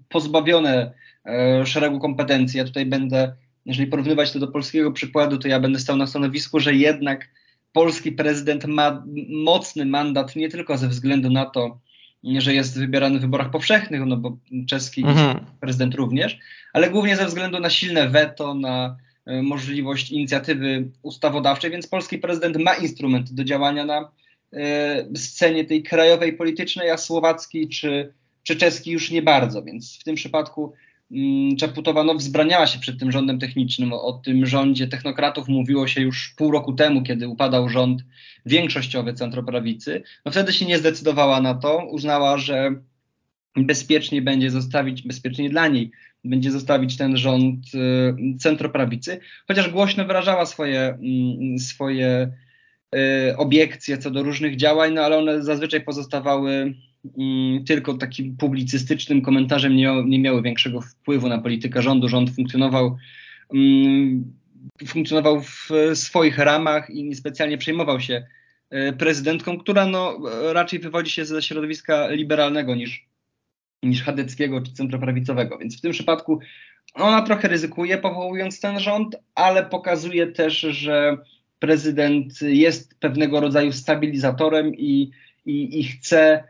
pozbawione 0.10 0.92
e, 1.26 1.66
szeregu 1.66 2.00
kompetencji. 2.00 2.58
Ja 2.58 2.66
tutaj 2.66 2.86
będę, 2.86 3.34
jeżeli 3.66 3.88
porównywać 3.88 4.32
to 4.32 4.40
do 4.40 4.48
polskiego 4.48 4.92
przykładu, 4.92 5.38
to 5.38 5.48
ja 5.48 5.60
będę 5.60 5.80
stał 5.80 5.98
na 5.98 6.08
stanowisku, 6.08 6.60
że 6.60 6.74
jednak 6.74 7.30
polski 7.74 8.12
prezydent 8.12 8.66
ma 8.66 9.04
mocny 9.30 9.86
mandat 9.86 10.36
nie 10.36 10.50
tylko 10.50 10.78
ze 10.78 10.88
względu 10.88 11.30
na 11.30 11.46
to, 11.46 11.80
że 12.24 12.54
jest 12.54 12.80
wybierany 12.80 13.20
w 13.20 13.22
wyborach 13.22 13.52
powszechnych, 13.52 14.02
no 14.06 14.18
bo 14.18 14.38
czeski 14.68 15.04
mhm. 15.04 15.40
prezydent 15.60 15.96
również, 15.96 16.40
ale 16.74 16.90
głównie 16.90 17.16
ze 17.16 17.26
względu 17.26 17.60
na 17.60 17.70
silne 17.70 18.10
weto, 18.10 18.54
na 18.54 18.86
e, 18.86 19.12
możliwość 19.25 20.12
inicjatywy 20.12 20.89
ustawodawczej, 21.01 21.72
więc 21.72 21.88
polski 21.88 22.18
prezydent 22.18 22.58
ma 22.58 22.74
instrument 22.74 23.34
do 23.34 23.44
działania 23.44 23.86
na 23.86 24.12
e, 24.53 25.06
scenie 25.15 25.65
tej 25.65 25.84
krajowej 25.84 26.34
politycznej, 26.34 26.89
a 26.89 26.98
słowacki 26.98 27.70
czy, 27.70 28.13
czy 28.44 28.56
czeski 28.56 28.92
już 28.92 29.12
nie 29.12 29.22
bardzo, 29.22 29.63
więc 29.63 30.00
w 30.00 30.03
tym 30.03 30.15
przypadku 30.15 30.74
Mm, 31.13 31.56
Czaputowa 31.56 32.03
no, 32.03 32.15
wzbraniała 32.15 32.68
się 32.68 32.80
przed 32.80 33.00
tym 33.00 33.12
rządem 33.12 33.39
technicznym. 33.39 33.94
O, 33.94 34.13
tym 34.13 34.46
rządzie 34.46 34.88
technokratów 34.88 35.48
mówiło 35.48 35.88
się 35.88 36.01
już 36.01 36.34
pół 36.38 36.51
roku 36.51 36.74
temu, 36.74 37.03
kiedy 37.03 37.27
upadał 37.27 37.70
rząd 37.70 38.01
większościowy 38.46 39.13
centroprawicy. 39.13 40.03
No, 40.25 40.32
wtedy 40.32 40.53
się 40.53 40.65
nie 40.65 40.77
zdecydowała 40.77 41.42
na 41.42 41.53
to. 41.53 41.86
Uznała, 41.86 42.38
że 42.38 42.75
bezpiecznie 43.56 44.22
będzie 44.22 44.51
zostawić, 44.51 45.01
bezpiecznie 45.01 45.50
dla 45.50 45.68
niej, 45.68 45.92
będzie 46.24 46.51
zostawić 46.51 46.98
ten 46.98 47.18
rząd 47.18 47.65
y, 47.75 48.38
centroprawicy, 48.39 49.20
chociaż 49.48 49.70
głośno 49.70 50.06
wyrażała 50.06 50.46
swoje, 50.46 50.98
y, 51.56 51.60
swoje 51.60 52.32
y, 52.96 53.38
obiekcje 53.38 53.98
co 53.98 54.12
do 54.12 54.24
różnych 54.24 54.56
działań, 54.56 54.94
no 54.94 55.01
ale 55.01 55.18
one 55.18 55.44
zazwyczaj 55.44 55.82
pozostawały 55.82 56.74
Mm, 57.18 57.65
tylko 57.65 57.94
takim 57.94 58.38
publicystycznym 58.38 59.22
komentarzem 59.22 59.75
nie, 59.75 60.03
nie 60.06 60.20
miały 60.20 60.42
większego 60.42 60.82
wpływu 60.82 61.30
na 61.30 61.42
politykę 61.42 61.82
rządu. 61.82 62.10
Rząd 62.10 62.36
funkcjonował, 62.36 62.98
mm, 63.53 64.34
funkcjonował 64.88 65.42
w 65.42 65.70
swoich 65.94 66.38
ramach 66.38 66.89
i 66.89 67.03
niespecjalnie 67.03 67.58
przejmował 67.58 68.00
się 68.00 68.27
e, 68.70 68.94
prezydentką, 68.94 69.58
która 69.58 69.86
no, 69.86 70.20
raczej 70.53 70.80
wywodzi 70.80 71.12
się 71.12 71.25
ze 71.25 71.42
środowiska 71.42 72.08
liberalnego 72.08 72.75
niż, 72.75 73.06
niż 73.84 74.04
chadeckiego 74.04 74.62
czy 74.62 74.74
centroprawicowego. 74.74 75.58
Więc 75.58 75.78
w 75.78 75.82
tym 75.82 75.92
przypadku 75.92 76.40
ona 76.94 77.22
trochę 77.22 77.48
ryzykuje 77.48 77.98
powołując 77.98 78.60
ten 78.60 78.80
rząd, 78.80 79.16
ale 79.36 79.66
pokazuje 79.66 80.28
też, 80.28 80.60
że 80.60 81.18
prezydent 81.60 82.42
jest 82.42 83.00
pewnego 83.00 83.40
rodzaju 83.40 83.72
stabilizatorem 83.72 84.75
i, 84.75 85.12
i, 85.46 85.80
i 85.80 85.84
chce 85.84 86.44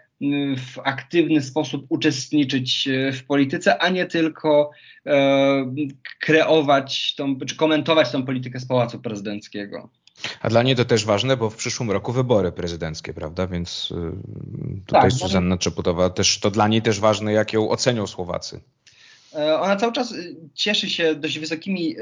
w 0.58 0.80
aktywny 0.84 1.42
sposób 1.42 1.86
uczestniczyć 1.90 2.88
e, 2.88 3.12
w 3.12 3.25
polityce, 3.25 3.82
a 3.82 3.90
nie 3.90 4.06
tylko 4.06 4.72
e, 5.06 5.75
kreować 6.20 7.16
tą, 7.16 7.40
czy 7.40 7.56
komentować 7.56 8.12
tą 8.12 8.25
politykę 8.25 8.60
z 8.60 8.66
pałacu 8.66 9.00
prezydenckiego. 9.00 9.90
A 10.42 10.50
dla 10.50 10.63
niej 10.63 10.75
to 10.75 10.86
też 10.86 11.06
ważne, 11.06 11.38
bo 11.38 11.50
w 11.50 11.56
przyszłym 11.56 11.92
roku 11.92 12.12
wybory 12.12 12.51
prezydenckie, 12.51 13.13
prawda? 13.13 13.48
Więc 13.48 13.94
e, 13.98 14.12
tutaj 14.86 15.01
tak, 15.01 15.12
Zuzanna 15.12 15.58
Czeputowa 15.58 16.10
też 16.10 16.39
to 16.39 16.51
dla 16.51 16.68
niej 16.68 16.82
też 16.82 17.00
ważne, 17.00 17.34
jak 17.34 17.53
ją 17.53 17.70
ocenią 17.70 18.08
Słowacy. 18.08 18.62
E, 19.36 19.60
ona 19.60 19.75
cały 19.75 19.94
czas 19.94 20.13
cieszy 20.53 20.89
się 20.89 21.15
dość 21.15 21.39
wysokimi 21.39 21.96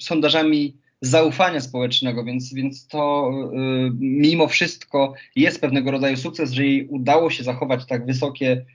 sondażami 0.00 0.76
zaufania 1.00 1.60
społecznego, 1.60 2.24
więc, 2.24 2.54
więc 2.54 2.86
to 2.86 3.30
y, 3.52 3.90
mimo 3.98 4.48
wszystko 4.48 5.14
jest 5.36 5.60
pewnego 5.60 5.90
rodzaju 5.90 6.16
sukces, 6.16 6.52
że 6.52 6.64
jej 6.64 6.86
udało 6.88 7.30
się 7.30 7.44
zachować 7.44 7.86
tak 7.86 8.06
wysokie 8.06 8.66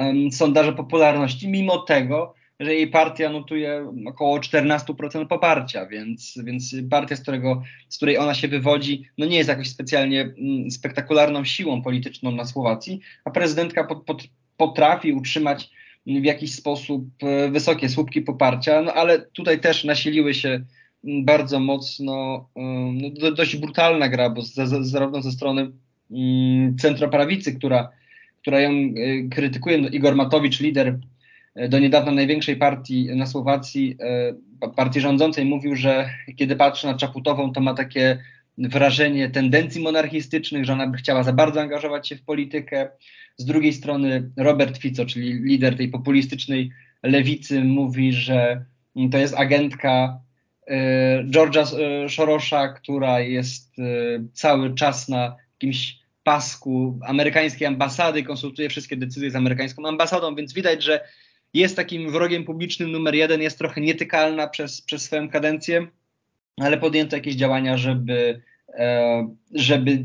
y, 0.00 0.32
sondaże 0.32 0.72
popularności, 0.72 1.48
mimo 1.48 1.78
tego, 1.78 2.34
że 2.60 2.74
jej 2.74 2.86
partia 2.90 3.30
notuje 3.30 3.92
około 4.06 4.38
14% 4.38 5.26
poparcia, 5.26 5.86
więc, 5.86 6.38
więc 6.44 6.76
partia, 6.90 7.16
z, 7.16 7.20
którego, 7.20 7.62
z 7.88 7.96
której 7.96 8.18
ona 8.18 8.34
się 8.34 8.48
wywodzi, 8.48 9.04
no 9.18 9.26
nie 9.26 9.36
jest 9.36 9.48
jakoś 9.48 9.68
specjalnie 9.68 10.20
mm, 10.20 10.70
spektakularną 10.70 11.44
siłą 11.44 11.82
polityczną 11.82 12.32
na 12.32 12.44
Słowacji, 12.44 13.00
a 13.24 13.30
prezydentka 13.30 13.88
potrafi 14.56 15.12
utrzymać 15.12 15.70
w 16.06 16.24
jakiś 16.24 16.54
sposób 16.54 17.04
y, 17.22 17.50
wysokie 17.50 17.88
słupki 17.88 18.22
poparcia, 18.22 18.82
no 18.82 18.92
ale 18.92 19.18
tutaj 19.18 19.60
też 19.60 19.84
nasiliły 19.84 20.34
się 20.34 20.64
bardzo 21.04 21.60
mocno, 21.60 22.48
no, 22.92 23.30
dość 23.30 23.56
brutalna 23.56 24.08
gra, 24.08 24.30
bo 24.30 24.42
zarówno 24.80 25.22
ze 25.22 25.32
strony 25.32 25.70
um, 26.10 26.76
centroprawicy, 26.78 27.54
która, 27.54 27.90
która 28.40 28.60
ją 28.60 28.70
y, 28.70 29.28
krytykuje, 29.30 29.78
no, 29.78 29.88
Igor 29.88 30.16
Matowicz, 30.16 30.60
lider 30.60 30.98
do 31.68 31.78
niedawna 31.78 32.12
największej 32.12 32.56
partii 32.56 33.16
na 33.16 33.26
Słowacji, 33.26 33.96
y, 34.64 34.68
partii 34.76 35.00
rządzącej, 35.00 35.44
mówił, 35.44 35.76
że 35.76 36.10
kiedy 36.36 36.56
patrzy 36.56 36.86
na 36.86 36.94
Czaputową, 36.94 37.52
to 37.52 37.60
ma 37.60 37.74
takie 37.74 38.18
wrażenie 38.58 39.30
tendencji 39.30 39.82
monarchistycznych, 39.82 40.64
że 40.64 40.72
ona 40.72 40.86
by 40.86 40.96
chciała 40.96 41.22
za 41.22 41.32
bardzo 41.32 41.60
angażować 41.60 42.08
się 42.08 42.16
w 42.16 42.22
politykę. 42.22 42.88
Z 43.36 43.44
drugiej 43.44 43.72
strony 43.72 44.30
Robert 44.36 44.78
Fico, 44.78 45.06
czyli 45.06 45.32
lider 45.32 45.76
tej 45.76 45.88
populistycznej 45.88 46.70
lewicy, 47.02 47.64
mówi, 47.64 48.12
że 48.12 48.64
to 49.10 49.18
jest 49.18 49.34
agentka 49.34 50.24
E, 50.66 51.24
Georgia 51.30 51.62
e, 51.62 52.08
Sorosza, 52.08 52.68
która 52.68 53.20
jest 53.20 53.78
e, 53.78 53.82
cały 54.32 54.74
czas 54.74 55.08
na 55.08 55.36
jakimś 55.54 55.98
pasku 56.24 56.98
amerykańskiej 57.06 57.66
ambasady, 57.66 58.22
konsultuje 58.22 58.68
wszystkie 58.68 58.96
decyzje 58.96 59.30
z 59.30 59.36
amerykańską 59.36 59.88
ambasadą, 59.88 60.34
więc 60.34 60.52
widać, 60.52 60.82
że 60.82 61.00
jest 61.54 61.76
takim 61.76 62.10
wrogiem 62.10 62.44
publicznym 62.44 62.92
numer 62.92 63.14
jeden, 63.14 63.42
jest 63.42 63.58
trochę 63.58 63.80
nietykalna 63.80 64.48
przez, 64.48 64.80
przez 64.80 65.02
swoją 65.02 65.28
kadencję, 65.28 65.86
ale 66.60 66.78
podjęto 66.78 67.16
jakieś 67.16 67.34
działania, 67.34 67.76
żeby, 67.76 68.42
e, 68.68 69.28
żeby 69.54 70.04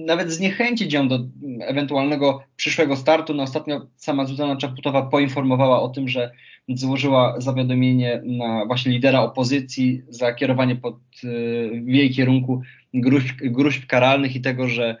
nawet 0.00 0.32
zniechęcić 0.32 0.92
ją 0.92 1.08
do 1.08 1.18
ewentualnego 1.60 2.42
przyszłego 2.56 2.96
startu. 2.96 3.34
No 3.34 3.42
ostatnio 3.42 3.86
sama 3.96 4.24
Zuzana 4.24 4.56
Czaputowa 4.56 5.02
poinformowała 5.02 5.82
o 5.82 5.88
tym, 5.88 6.08
że 6.08 6.30
złożyła 6.68 7.40
zawiadomienie 7.40 8.22
na 8.24 8.66
właśnie 8.66 8.92
lidera 8.92 9.20
opozycji 9.20 10.02
za 10.08 10.34
kierowanie 10.34 10.76
pod, 10.76 10.94
e, 10.94 11.28
w 11.80 11.88
jej 11.88 12.10
kierunku 12.10 12.62
gruźb, 12.94 13.34
gruźb 13.42 13.86
karalnych 13.86 14.36
i 14.36 14.40
tego, 14.40 14.68
że 14.68 14.96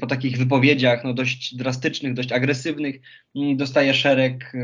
po 0.00 0.06
takich 0.06 0.38
wypowiedziach 0.38 1.04
no, 1.04 1.14
dość 1.14 1.54
drastycznych, 1.54 2.14
dość 2.14 2.32
agresywnych, 2.32 3.00
mm, 3.36 3.56
dostaje 3.56 3.94
szereg 3.94 4.54
e, 4.54 4.58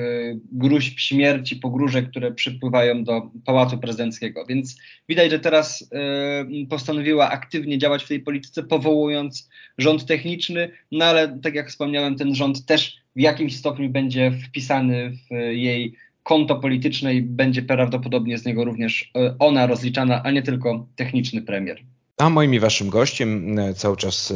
gruźb 0.53 0.99
śmierci, 0.99 1.57
pogróżek, 1.57 2.11
które 2.11 2.33
przypływają 2.33 3.05
do 3.05 3.31
Pałacu 3.45 3.79
Prezydenckiego. 3.79 4.47
Więc 4.47 4.77
widać, 5.09 5.31
że 5.31 5.39
teraz 5.39 5.91
e, 5.93 6.67
postanowiła 6.67 7.31
aktywnie 7.31 7.79
działać 7.79 8.05
w 8.05 8.09
tej 8.09 8.21
polityce, 8.21 8.63
powołując 8.63 9.49
rząd 9.79 10.07
techniczny, 10.07 10.71
no 10.93 11.05
ale 11.05 11.39
tak 11.39 11.55
jak 11.55 11.69
wspomniałem, 11.69 12.17
ten 12.17 12.35
rząd 12.35 12.67
też 12.67 12.97
w 13.17 13.21
jakimś 13.21 13.57
stopniu 13.57 13.89
będzie 13.89 14.33
wpisany 14.49 15.11
w 15.11 15.35
jej 15.53 15.95
konto 16.23 16.57
polityczne 16.57 17.15
i 17.15 17.23
będzie 17.23 17.63
prawdopodobnie 17.63 18.39
z 18.39 18.45
niego 18.45 18.65
również 18.65 19.11
ona 19.39 19.67
rozliczana, 19.67 20.23
a 20.23 20.31
nie 20.31 20.43
tylko 20.43 20.87
techniczny 20.97 21.43
premier. 21.43 21.85
A 22.19 22.31
moim 22.31 22.55
i 22.55 22.61
waszym 22.61 22.91
gościem 22.91 23.59
e, 23.59 23.75
cały 23.75 23.97
czas 23.97 24.33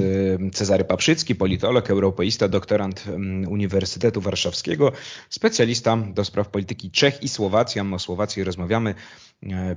e, 0.46 0.50
Cezary 0.50 0.84
Paprzycki, 0.84 1.34
politolog, 1.34 1.90
europeista, 1.90 2.48
doktorant 2.48 3.04
Uniwersytetu 3.48 4.20
Warszawskiego, 4.20 4.92
specjalista 5.30 5.96
do 5.96 6.24
spraw 6.24 6.48
polityki 6.48 6.90
Czech 6.90 7.22
i 7.22 7.28
Słowacji. 7.28 7.80
A 7.80 7.94
o 7.94 7.98
Słowacji 7.98 8.44
rozmawiamy 8.44 8.94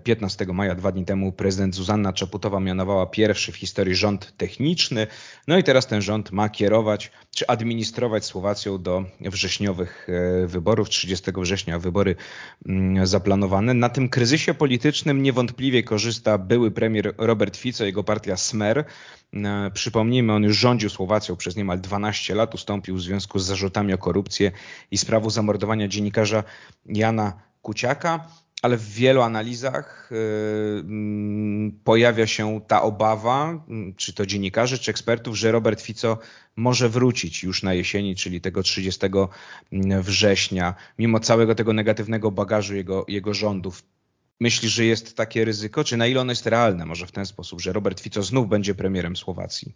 15 0.04 0.46
maja, 0.46 0.76
dwa 0.76 0.92
dni 0.92 1.06
temu, 1.06 1.32
prezydent 1.32 1.76
Zuzanna 1.76 2.14
Czaputowa 2.14 2.60
mianowała 2.60 3.06
pierwszy 3.06 3.52
w 3.52 3.56
historii 3.56 3.96
rząd 3.96 4.34
techniczny. 4.38 5.08
No 5.48 5.58
i 5.58 5.64
teraz 5.64 5.88
ten 5.88 6.02
rząd 6.02 6.32
ma 6.32 6.50
kierować 6.50 7.12
czy 7.36 7.48
administrować 7.48 8.26
Słowacją 8.26 8.82
do 8.82 9.06
wrześniowych 9.22 10.08
e, 10.10 10.48
wyborów. 10.48 10.90
30 10.90 11.32
września 11.38 11.80
wybory 11.80 12.16
mm, 12.66 13.08
zaplanowane. 13.08 13.74
Na 13.74 13.90
tym 13.90 14.10
kryzysie 14.10 14.54
politycznym 14.54 15.24
niewątpliwie 15.24 15.84
korzysta 15.84 16.38
były 16.38 16.72
premier 16.72 17.14
Robert 17.18 17.58
Fico, 17.58 17.86
jego 17.92 18.04
partia 18.04 18.38
Smer. 18.38 18.86
E, 19.34 19.72
przypomnijmy, 19.74 20.34
on 20.34 20.44
już 20.44 20.58
rządził 20.58 20.90
Słowacją 20.90 21.36
przez 21.36 21.56
niemal 21.56 21.82
12 21.82 22.36
lat, 22.36 22.56
ustąpił 22.56 22.96
w 22.96 23.02
związku 23.02 23.40
z 23.40 23.46
zarzutami 23.46 23.94
o 23.94 23.98
korupcję 23.98 24.52
i 24.92 24.98
sprawą 24.98 25.30
zamordowania 25.30 25.88
dziennikarza 25.88 26.44
Jana 26.86 27.34
Kuciaka 27.62 28.28
ale 28.62 28.78
w 28.78 28.90
wielu 28.90 29.22
analizach 29.22 30.12
y, 30.12 30.16
mm, 30.80 31.80
pojawia 31.84 32.28
się 32.28 32.62
ta 32.68 32.82
obawa, 32.82 33.50
mm, 33.50 33.96
czy 33.96 34.14
to 34.14 34.26
dziennikarzy, 34.26 34.80
czy 34.80 34.92
ekspertów, 34.92 35.38
że 35.38 35.52
Robert 35.52 35.82
Fico 35.82 36.18
może 36.56 36.90
wrócić 36.90 37.44
już 37.44 37.64
na 37.64 37.74
jesieni, 37.74 38.16
czyli 38.16 38.42
tego 38.42 38.64
30 38.64 39.08
mm, 39.72 40.02
września, 40.02 40.76
mimo 41.00 41.20
całego 41.20 41.56
tego 41.56 41.74
negatywnego 41.74 42.32
bagażu 42.32 42.76
jego, 42.76 43.06
jego 43.08 43.34
rządów. 43.34 43.84
Myślisz, 44.42 44.72
że 44.72 44.86
jest 44.86 45.18
takie 45.18 45.46
ryzyko, 45.46 45.84
czy 45.84 45.98
na 45.98 46.08
ile 46.08 46.22
ono 46.22 46.32
jest 46.32 46.48
realne, 46.48 46.86
może 46.86 47.08
w 47.08 47.12
ten 47.12 47.26
sposób, 47.26 47.62
że 47.62 47.74
Robert 47.74 48.00
Fico 48.00 48.24
znów 48.24 48.50
będzie 48.50 48.76
premierem 48.76 49.16
Słowacji? 49.16 49.74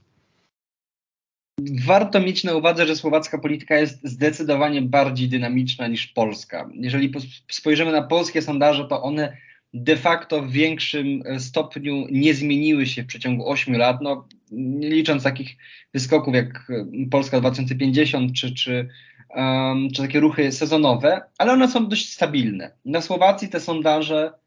Warto 1.85 2.19
mieć 2.19 2.43
na 2.43 2.53
uwadze, 2.53 2.87
że 2.87 2.95
słowacka 2.95 3.37
polityka 3.37 3.75
jest 3.75 3.99
zdecydowanie 4.03 4.81
bardziej 4.81 5.29
dynamiczna 5.29 5.87
niż 5.87 6.07
polska. 6.07 6.69
Jeżeli 6.73 7.11
spojrzymy 7.51 7.91
na 7.91 8.01
polskie 8.01 8.41
sondaże, 8.41 8.85
to 8.85 9.03
one 9.03 9.37
de 9.73 9.97
facto 9.97 10.41
w 10.41 10.51
większym 10.51 11.23
e, 11.25 11.39
stopniu 11.39 12.07
nie 12.11 12.33
zmieniły 12.33 12.85
się 12.85 13.03
w 13.03 13.07
przeciągu 13.07 13.49
8 13.49 13.77
lat, 13.77 13.97
no, 14.01 14.27
nie 14.51 14.89
licząc 14.89 15.23
takich 15.23 15.57
wyskoków 15.93 16.35
jak 16.35 16.67
e, 16.69 16.85
Polska 17.11 17.39
2050 17.39 18.33
czy, 18.33 18.53
czy, 18.53 18.89
um, 19.35 19.89
czy 19.91 20.01
takie 20.01 20.19
ruchy 20.19 20.51
sezonowe, 20.51 21.21
ale 21.37 21.53
one 21.53 21.67
są 21.67 21.87
dość 21.87 22.13
stabilne. 22.13 22.71
Na 22.85 23.01
Słowacji 23.01 23.49
te 23.49 23.59
sondaże 23.59 24.44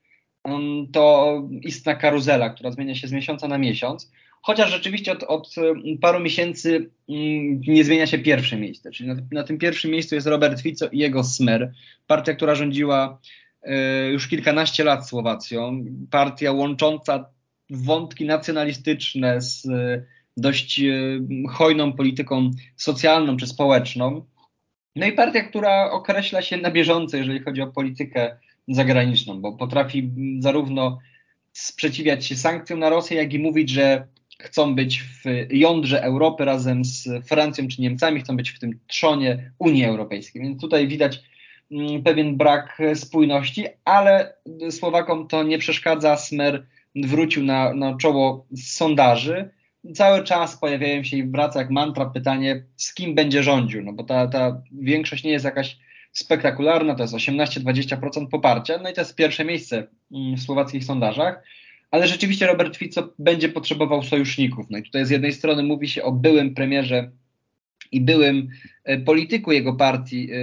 to 0.92 1.42
istna 1.62 1.94
karuzela, 1.94 2.50
która 2.50 2.70
zmienia 2.70 2.94
się 2.94 3.08
z 3.08 3.12
miesiąca 3.12 3.48
na 3.48 3.58
miesiąc 3.58 4.10
chociaż 4.42 4.70
rzeczywiście 4.70 5.12
od, 5.12 5.22
od 5.22 5.54
paru 6.00 6.20
miesięcy 6.20 6.90
mm, 7.08 7.60
nie 7.60 7.84
zmienia 7.84 8.06
się 8.06 8.18
pierwsze 8.18 8.56
miejsce, 8.56 8.90
czyli 8.90 9.08
na, 9.08 9.16
na, 9.32 9.42
tym 9.42 9.58
pierwszym 9.58 9.90
miejscu 9.90 10.14
jest 10.14 10.26
Robert 10.26 10.60
Fico 10.60 10.88
i 10.88 10.98
jego 10.98 11.24
Smer, 11.24 11.72
partia, 12.06 12.34
która 12.34 12.54
rządziła 12.54 13.20
y, 13.62 13.70
już 14.12 14.28
kilkanaście 14.28 14.84
lat 14.84 15.08
Słowacją, 15.08 15.84
partia 16.10 16.52
łącząca 16.52 17.30
wątki 17.70 18.24
nacjonalistyczne 18.24 19.40
z 19.40 19.64
y, 19.64 20.06
dość 20.36 20.80
y, 20.80 21.20
hojną 21.50 21.92
polityką 21.92 22.50
socjalną 22.76 23.36
czy 23.36 23.46
społeczną, 23.46 24.24
no 24.96 25.06
i 25.06 25.12
partia, 25.12 25.42
która 25.42 25.90
określa 25.90 26.42
się 26.42 26.56
na 26.56 26.70
bieżąco, 26.70 27.16
jeżeli 27.16 27.40
chodzi 27.40 27.62
o 27.62 27.66
politykę 27.66 28.38
zagraniczną, 28.68 29.40
bo 29.40 29.52
potrafi 29.52 30.10
zarówno 30.38 30.98
sprzeciwiać 31.52 32.26
się 32.26 32.36
sankcjom 32.36 32.78
na 32.78 32.88
Rosję, 32.88 33.16
jak 33.16 33.32
i 33.32 33.38
mówić, 33.38 33.70
że 33.70 34.06
chcą 34.38 34.74
być 34.74 35.02
w 35.02 35.24
jądrze 35.50 36.02
Europy 36.02 36.44
razem 36.44 36.84
z 36.84 37.08
Francją 37.28 37.68
czy 37.68 37.82
Niemcami, 37.82 38.20
chcą 38.20 38.36
być 38.36 38.50
w 38.50 38.58
tym 38.58 38.78
trzonie 38.86 39.52
Unii 39.58 39.84
Europejskiej. 39.84 40.42
Więc 40.42 40.60
tutaj 40.60 40.88
widać 40.88 41.22
mm, 41.70 42.02
pewien 42.02 42.36
brak 42.36 42.82
spójności, 42.94 43.64
ale 43.84 44.34
Słowakom 44.70 45.28
to 45.28 45.42
nie 45.42 45.58
przeszkadza. 45.58 46.16
Smer 46.16 46.66
wrócił 46.96 47.44
na, 47.44 47.74
na 47.74 47.96
czoło 47.96 48.46
sondaży. 48.56 49.50
Cały 49.94 50.24
czas 50.24 50.56
pojawiają 50.56 51.04
się 51.04 51.16
i 51.16 51.30
wraca 51.30 51.58
jak 51.58 51.70
mantra 51.70 52.06
pytanie, 52.06 52.64
z 52.76 52.94
kim 52.94 53.14
będzie 53.14 53.42
rządził, 53.42 53.82
no 53.82 53.92
bo 53.92 54.04
ta, 54.04 54.26
ta 54.26 54.62
większość 54.72 55.24
nie 55.24 55.30
jest 55.30 55.44
jakaś 55.44 55.78
spektakularna, 56.12 56.94
to 56.94 57.02
jest 57.02 57.14
18-20% 57.14 58.28
poparcia, 58.28 58.78
no 58.82 58.90
i 58.90 58.92
to 58.92 59.00
jest 59.00 59.14
pierwsze 59.14 59.44
miejsce 59.44 59.86
mm, 60.12 60.36
w 60.36 60.42
słowackich 60.42 60.84
sondażach 60.84 61.42
ale 61.90 62.08
rzeczywiście 62.08 62.46
Robert 62.46 62.76
Fico 62.76 63.08
będzie 63.18 63.48
potrzebował 63.48 64.02
sojuszników. 64.02 64.66
No 64.70 64.78
i 64.78 64.82
tutaj 64.82 65.06
z 65.06 65.10
jednej 65.10 65.32
strony 65.32 65.62
mówi 65.62 65.88
się 65.88 66.02
o 66.02 66.12
byłym 66.12 66.54
premierze 66.54 67.10
i 67.92 68.00
byłym 68.00 68.48
e, 68.84 68.98
polityku 68.98 69.52
jego 69.52 69.74
partii, 69.74 70.28
e, 70.32 70.36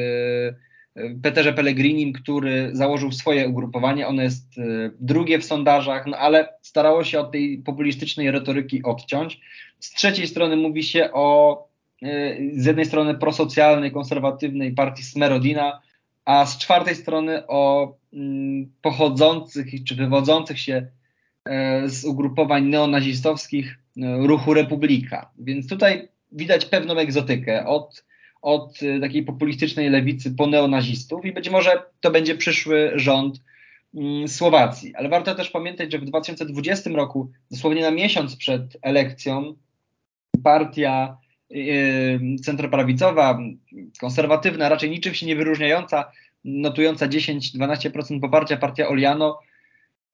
e, 0.96 1.16
Peterze 1.24 1.54
Pellegrinim, 1.54 2.14
który 2.14 2.70
założył 2.74 3.12
swoje 3.12 3.48
ugrupowanie. 3.48 4.08
Ono 4.08 4.22
jest 4.22 4.56
drugie 5.00 5.40
w 5.40 5.46
sondażach, 5.46 6.06
no 6.08 6.18
ale 6.18 6.54
starało 6.62 7.04
się 7.04 7.20
od 7.20 7.32
tej 7.32 7.58
populistycznej 7.58 8.32
retoryki 8.32 8.84
odciąć. 8.84 9.42
Z 9.80 9.90
trzeciej 9.90 10.28
strony 10.28 10.56
mówi 10.56 10.84
się 10.84 11.10
o 11.14 11.68
z 12.58 12.66
jednej 12.66 12.86
strony 12.86 13.16
prosocjalnej, 13.16 13.92
konserwatywnej 13.92 14.74
partii 14.74 15.04
Smerodina, 15.04 15.82
a 16.26 16.46
z 16.46 16.58
czwartej 16.58 16.96
strony 16.96 17.48
o 17.48 17.94
mm, 18.14 18.72
pochodzących 18.82 19.84
czy 19.84 19.96
wywodzących 19.96 20.60
się 20.60 20.88
E, 21.46 21.90
z 21.90 22.06
ugrupowań 22.06 22.66
neonazistowskich 22.66 23.78
e, 23.98 24.28
ruchu 24.28 24.54
Republika. 24.54 25.32
Więc 25.38 25.70
tutaj 25.70 26.08
widać 26.32 26.66
pewną 26.66 26.98
egzotykę 26.98 27.66
od, 27.66 28.06
od 28.42 28.84
e, 28.84 29.00
takiej 29.00 29.24
populistycznej 29.24 29.90
lewicy 29.90 30.32
po 30.32 30.48
neonazistów 30.48 31.26
i 31.26 31.32
być 31.32 31.50
może 31.50 31.84
to 32.02 32.12
będzie 32.12 32.36
przyszły 32.36 32.92
rząd 32.96 33.42
mm, 33.96 34.28
Słowacji. 34.28 34.96
Ale 34.96 35.10
warto 35.10 35.36
też 35.36 35.50
pamiętać, 35.50 35.92
że 35.92 36.00
w 36.00 36.06
2020 36.06 36.90
roku, 36.90 37.32
dosłownie 37.52 37.82
na 37.82 37.92
miesiąc 37.92 38.36
przed 38.36 38.78
elekcją, 38.82 39.56
partia 40.44 41.18
centroprawicowa, 42.44 43.40
konserwatywna, 44.00 44.70
raczej 44.70 44.90
niczym 44.90 45.14
się 45.14 45.26
nie 45.26 45.36
wyróżniająca, 45.36 46.12
notująca 46.46 47.08
10-12% 47.08 48.20
poparcia, 48.20 48.58
partia 48.58 48.88
Oliano, 48.88 49.40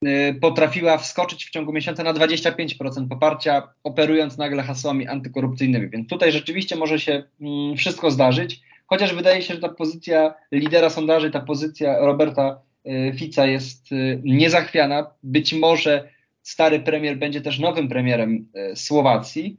Y, 0.07 0.39
potrafiła 0.41 0.97
wskoczyć 0.97 1.45
w 1.45 1.49
ciągu 1.49 1.73
miesiąca 1.73 2.03
na 2.03 2.13
25% 2.13 3.07
poparcia, 3.07 3.67
operując 3.83 4.37
nagle 4.37 4.63
hasłami 4.63 5.07
antykorupcyjnymi. 5.07 5.89
Więc 5.89 6.09
tutaj 6.09 6.31
rzeczywiście 6.31 6.75
może 6.75 6.99
się 6.99 7.23
mm, 7.41 7.77
wszystko 7.77 8.11
zdarzyć, 8.11 8.61
chociaż 8.87 9.15
wydaje 9.15 9.41
się, 9.41 9.53
że 9.53 9.59
ta 9.59 9.69
pozycja 9.69 10.33
lidera 10.51 10.89
sondaży, 10.89 11.31
ta 11.31 11.39
pozycja 11.39 11.99
Roberta 11.99 12.61
y, 12.85 13.13
Fica 13.17 13.45
jest 13.45 13.85
niezachwiana. 14.23 15.07
Być 15.23 15.53
może 15.53 16.09
stary 16.43 16.79
premier 16.79 17.17
będzie 17.17 17.41
też 17.41 17.59
nowym 17.59 17.87
premierem 17.87 18.47
Słowacji. 18.75 19.57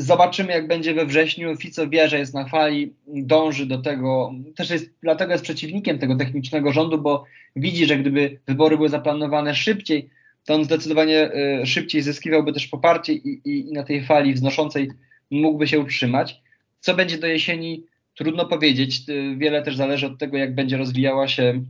Zobaczymy, 0.00 0.52
jak 0.52 0.68
będzie 0.68 0.94
we 0.94 1.06
wrześniu. 1.06 1.56
Fico 1.56 1.88
wie, 1.88 2.08
że 2.08 2.18
jest 2.18 2.34
na 2.34 2.48
fali, 2.48 2.92
dąży 3.06 3.66
do 3.66 3.78
tego, 3.78 4.32
też 4.56 4.70
jest, 4.70 4.90
dlatego 5.02 5.32
jest 5.32 5.44
przeciwnikiem 5.44 5.98
tego 5.98 6.16
technicznego 6.16 6.72
rządu, 6.72 6.98
bo 6.98 7.24
widzi, 7.56 7.86
że 7.86 7.96
gdyby 7.96 8.38
wybory 8.46 8.76
były 8.76 8.88
zaplanowane 8.88 9.54
szybciej, 9.54 10.10
to 10.44 10.54
on 10.54 10.64
zdecydowanie 10.64 11.30
szybciej 11.64 12.02
zyskiwałby 12.02 12.52
też 12.52 12.66
poparcie 12.66 13.12
i, 13.12 13.40
i, 13.44 13.68
i 13.68 13.72
na 13.72 13.82
tej 13.82 14.04
fali 14.04 14.34
wznoszącej 14.34 14.90
mógłby 15.30 15.66
się 15.66 15.80
utrzymać. 15.80 16.40
Co 16.80 16.94
będzie 16.94 17.18
do 17.18 17.26
jesieni, 17.26 17.84
trudno 18.14 18.46
powiedzieć. 18.46 19.02
Wiele 19.36 19.62
też 19.62 19.76
zależy 19.76 20.06
od 20.06 20.18
tego, 20.18 20.36
jak 20.36 20.54
będzie 20.54 20.76
rozwijała 20.76 21.28
się 21.28 21.64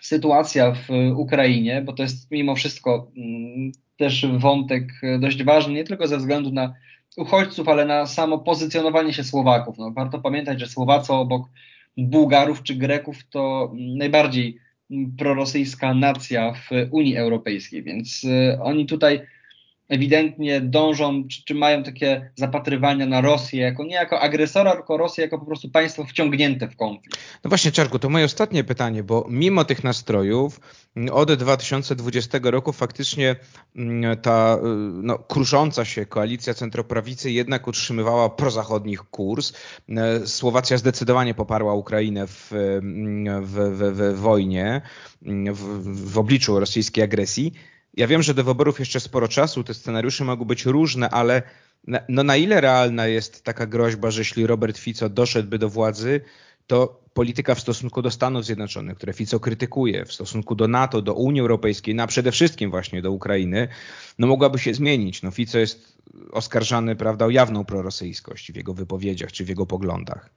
sytuacja 0.00 0.72
w 0.72 0.88
Ukrainie, 1.16 1.82
bo 1.82 1.92
to 1.92 2.02
jest 2.02 2.30
mimo 2.30 2.54
wszystko 2.54 3.10
mm, 3.16 3.72
też 3.96 4.26
wątek 4.38 4.84
dość 5.18 5.42
ważny, 5.44 5.74
nie 5.74 5.84
tylko 5.84 6.06
ze 6.06 6.18
względu 6.18 6.52
na 6.52 6.74
uchodźców, 7.16 7.68
ale 7.68 7.84
na 7.84 8.06
samo 8.06 8.38
pozycjonowanie 8.38 9.12
się 9.12 9.24
Słowaków. 9.24 9.78
No, 9.78 9.90
warto 9.90 10.18
pamiętać, 10.18 10.60
że 10.60 10.66
Słowacy 10.66 11.12
obok 11.12 11.48
Bułgarów 11.96 12.62
czy 12.62 12.74
Greków 12.74 13.16
to 13.30 13.72
najbardziej 13.74 14.58
prorosyjska 15.18 15.94
nacja 15.94 16.52
w 16.52 16.70
Unii 16.90 17.16
Europejskiej, 17.16 17.82
więc 17.82 18.24
y, 18.24 18.58
oni 18.62 18.86
tutaj 18.86 19.20
ewidentnie 19.88 20.60
dążą, 20.60 21.28
czy, 21.28 21.44
czy, 21.44 21.54
mają 21.54 21.82
takie 21.82 22.30
zapatrywania 22.34 23.06
na 23.06 23.20
Rosję, 23.20 23.60
jako 23.60 23.84
nie 23.84 23.94
jako 23.94 24.20
agresora, 24.20 24.76
tylko 24.76 24.96
Rosję 24.96 25.24
jako 25.24 25.38
po 25.38 25.46
prostu 25.46 25.70
państwo 25.70 26.04
wciągnięte 26.04 26.68
w 26.68 26.76
konflikt. 26.76 27.18
No 27.44 27.48
właśnie, 27.48 27.72
Czarku, 27.72 27.98
to 27.98 28.08
moje 28.08 28.24
ostatnie 28.24 28.64
pytanie, 28.64 29.02
bo 29.02 29.26
mimo 29.30 29.64
tych 29.64 29.84
nastrojów 29.84 30.60
od 31.12 31.32
2020 31.32 32.38
roku 32.42 32.72
faktycznie 32.72 33.36
mm, 33.76 34.16
ta 34.16 34.58
no, 35.02 35.18
krusząca 35.18 35.84
się 35.84 36.06
koalicja 36.06 36.54
centroprawicy 36.54 37.30
jednak 37.30 37.66
utrzymywała 37.66 38.30
prozachodnich 38.30 39.02
kurs. 39.02 39.52
E, 39.88 40.26
Słowacja 40.26 40.78
zdecydowanie 40.78 41.34
poparła 41.34 41.74
Ukrainę 41.74 42.26
w, 42.26 42.52
mm, 42.52 43.44
w, 43.44 43.52
w, 43.52 44.14
w 44.14 44.20
wojnie, 44.20 44.82
mm, 45.26 45.54
w 45.84 46.18
obliczu 46.18 46.60
rosyjskiej 46.60 47.04
agresji. 47.04 47.52
Ja 47.96 48.06
wiem, 48.06 48.22
że 48.22 48.34
do 48.34 48.44
wyborów 48.44 48.78
jeszcze 48.78 49.00
sporo 49.00 49.28
czasu, 49.28 49.64
te 49.64 49.74
scenariusze 49.74 50.24
mogą 50.24 50.44
być 50.44 50.64
różne, 50.64 51.10
ale 51.10 51.42
na, 51.86 52.00
no 52.08 52.22
na 52.22 52.36
ile 52.36 52.60
realna 52.60 53.06
jest 53.06 53.44
taka 53.44 53.66
groźba, 53.66 54.10
że 54.10 54.20
jeśli 54.20 54.46
Robert 54.46 54.78
Fico 54.78 55.08
doszedłby 55.08 55.58
do 55.58 55.68
władzy, 55.68 56.20
to 56.66 57.00
polityka 57.14 57.54
w 57.54 57.60
stosunku 57.60 58.02
do 58.02 58.10
Stanów 58.10 58.44
Zjednoczonych, 58.44 58.96
które 58.96 59.12
Fico 59.12 59.40
krytykuje, 59.40 60.04
w 60.04 60.12
stosunku 60.12 60.54
do 60.54 60.68
NATO, 60.68 61.02
do 61.02 61.14
Unii 61.14 61.40
Europejskiej, 61.40 61.94
no 61.94 62.02
a 62.02 62.06
przede 62.06 62.32
wszystkim 62.32 62.70
właśnie 62.70 63.02
do 63.02 63.10
Ukrainy, 63.10 63.68
no 64.18 64.26
mogłaby 64.26 64.58
się 64.58 64.74
zmienić. 64.74 65.22
No 65.22 65.30
Fico 65.30 65.58
jest 65.58 65.98
oskarżany, 66.32 66.96
prawda, 66.96 67.26
o 67.26 67.30
jawną 67.30 67.64
prorosyjskość 67.64 68.52
w 68.52 68.56
jego 68.56 68.74
wypowiedziach 68.74 69.32
czy 69.32 69.44
w 69.44 69.48
jego 69.48 69.66
poglądach. 69.66 70.30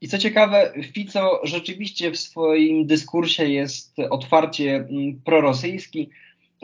I 0.00 0.08
co 0.08 0.18
ciekawe, 0.18 0.72
Fico 0.92 1.40
rzeczywiście 1.44 2.10
w 2.10 2.18
swoim 2.18 2.86
dyskursie 2.86 3.44
jest 3.44 3.96
otwarcie 4.10 4.76
mm, 4.76 5.20
prorosyjski, 5.24 6.10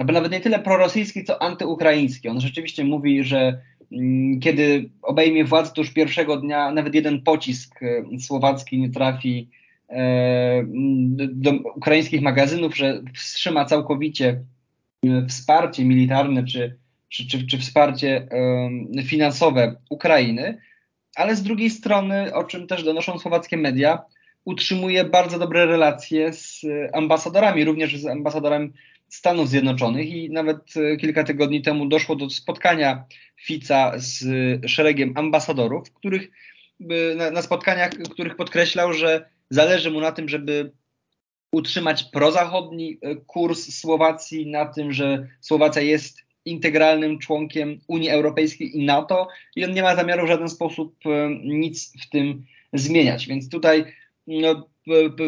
albo 0.00 0.12
nawet 0.12 0.32
nie 0.32 0.40
tyle 0.40 0.58
prorosyjski, 0.58 1.24
co 1.24 1.42
antyukraiński. 1.42 2.28
On 2.28 2.40
rzeczywiście 2.40 2.84
mówi, 2.84 3.24
że 3.24 3.60
mm, 3.92 4.40
kiedy 4.40 4.90
obejmie 5.02 5.44
władzę, 5.44 5.72
to 5.74 5.80
już 5.80 5.90
pierwszego 5.90 6.36
dnia 6.36 6.72
nawet 6.72 6.94
jeden 6.94 7.22
pocisk 7.22 7.82
e, 7.82 8.18
słowacki 8.18 8.78
nie 8.78 8.90
trafi 8.90 9.50
e, 9.88 10.64
do 11.16 11.52
ukraińskich 11.76 12.22
magazynów, 12.22 12.76
że 12.76 13.02
wstrzyma 13.14 13.64
całkowicie 13.64 14.40
e, 15.06 15.26
wsparcie 15.26 15.84
militarne 15.84 16.44
czy, 16.44 16.76
czy, 17.08 17.28
czy, 17.28 17.46
czy 17.46 17.58
wsparcie 17.58 18.28
finansowe 19.04 19.76
Ukrainy, 19.90 20.58
ale 21.16 21.36
z 21.36 21.42
drugiej 21.42 21.70
strony, 21.70 22.34
o 22.34 22.44
czym 22.44 22.66
też 22.66 22.84
donoszą 22.84 23.18
słowackie 23.18 23.56
media, 23.56 24.02
utrzymuje 24.44 25.04
bardzo 25.04 25.38
dobre 25.38 25.66
relacje 25.66 26.32
z 26.32 26.66
ambasadorami, 26.92 27.64
również 27.64 27.96
z 27.96 28.06
ambasadorem 28.06 28.72
Stanów 29.10 29.48
Zjednoczonych 29.48 30.08
i 30.08 30.30
nawet 30.30 30.76
e, 30.76 30.96
kilka 30.96 31.24
tygodni 31.24 31.62
temu 31.62 31.86
doszło 31.86 32.16
do 32.16 32.30
spotkania 32.30 33.04
Fica 33.40 33.92
z 33.96 34.24
szeregiem 34.70 35.12
ambasadorów, 35.16 35.92
których 35.92 36.30
e, 36.80 37.30
na, 37.30 37.42
spotkaniach, 37.42 37.90
których 37.90 38.36
podkreślał, 38.36 38.92
że 38.92 39.30
zależy 39.50 39.90
mu 39.90 40.00
na 40.00 40.12
tym, 40.12 40.28
żeby 40.28 40.72
utrzymać 41.52 42.04
prozachodni 42.04 42.98
e, 43.02 43.16
kurs 43.16 43.78
Słowacji, 43.78 44.46
na 44.46 44.66
tym, 44.66 44.92
że 44.92 45.28
Słowacja 45.40 45.82
jest 45.82 46.18
integralnym 46.44 47.18
członkiem 47.18 47.80
Unii 47.88 48.10
Europejskiej 48.10 48.78
i 48.78 48.84
NATO 48.84 49.28
i 49.56 49.64
on 49.64 49.72
nie 49.72 49.82
ma 49.82 49.96
zamiaru 49.96 50.24
w 50.24 50.28
żaden 50.28 50.48
sposób 50.48 50.96
nic 51.44 51.92
w 52.02 52.08
tym 52.08 52.44
zmieniać. 52.72 53.26
Więc 53.26 53.48
tutaj 53.48 53.84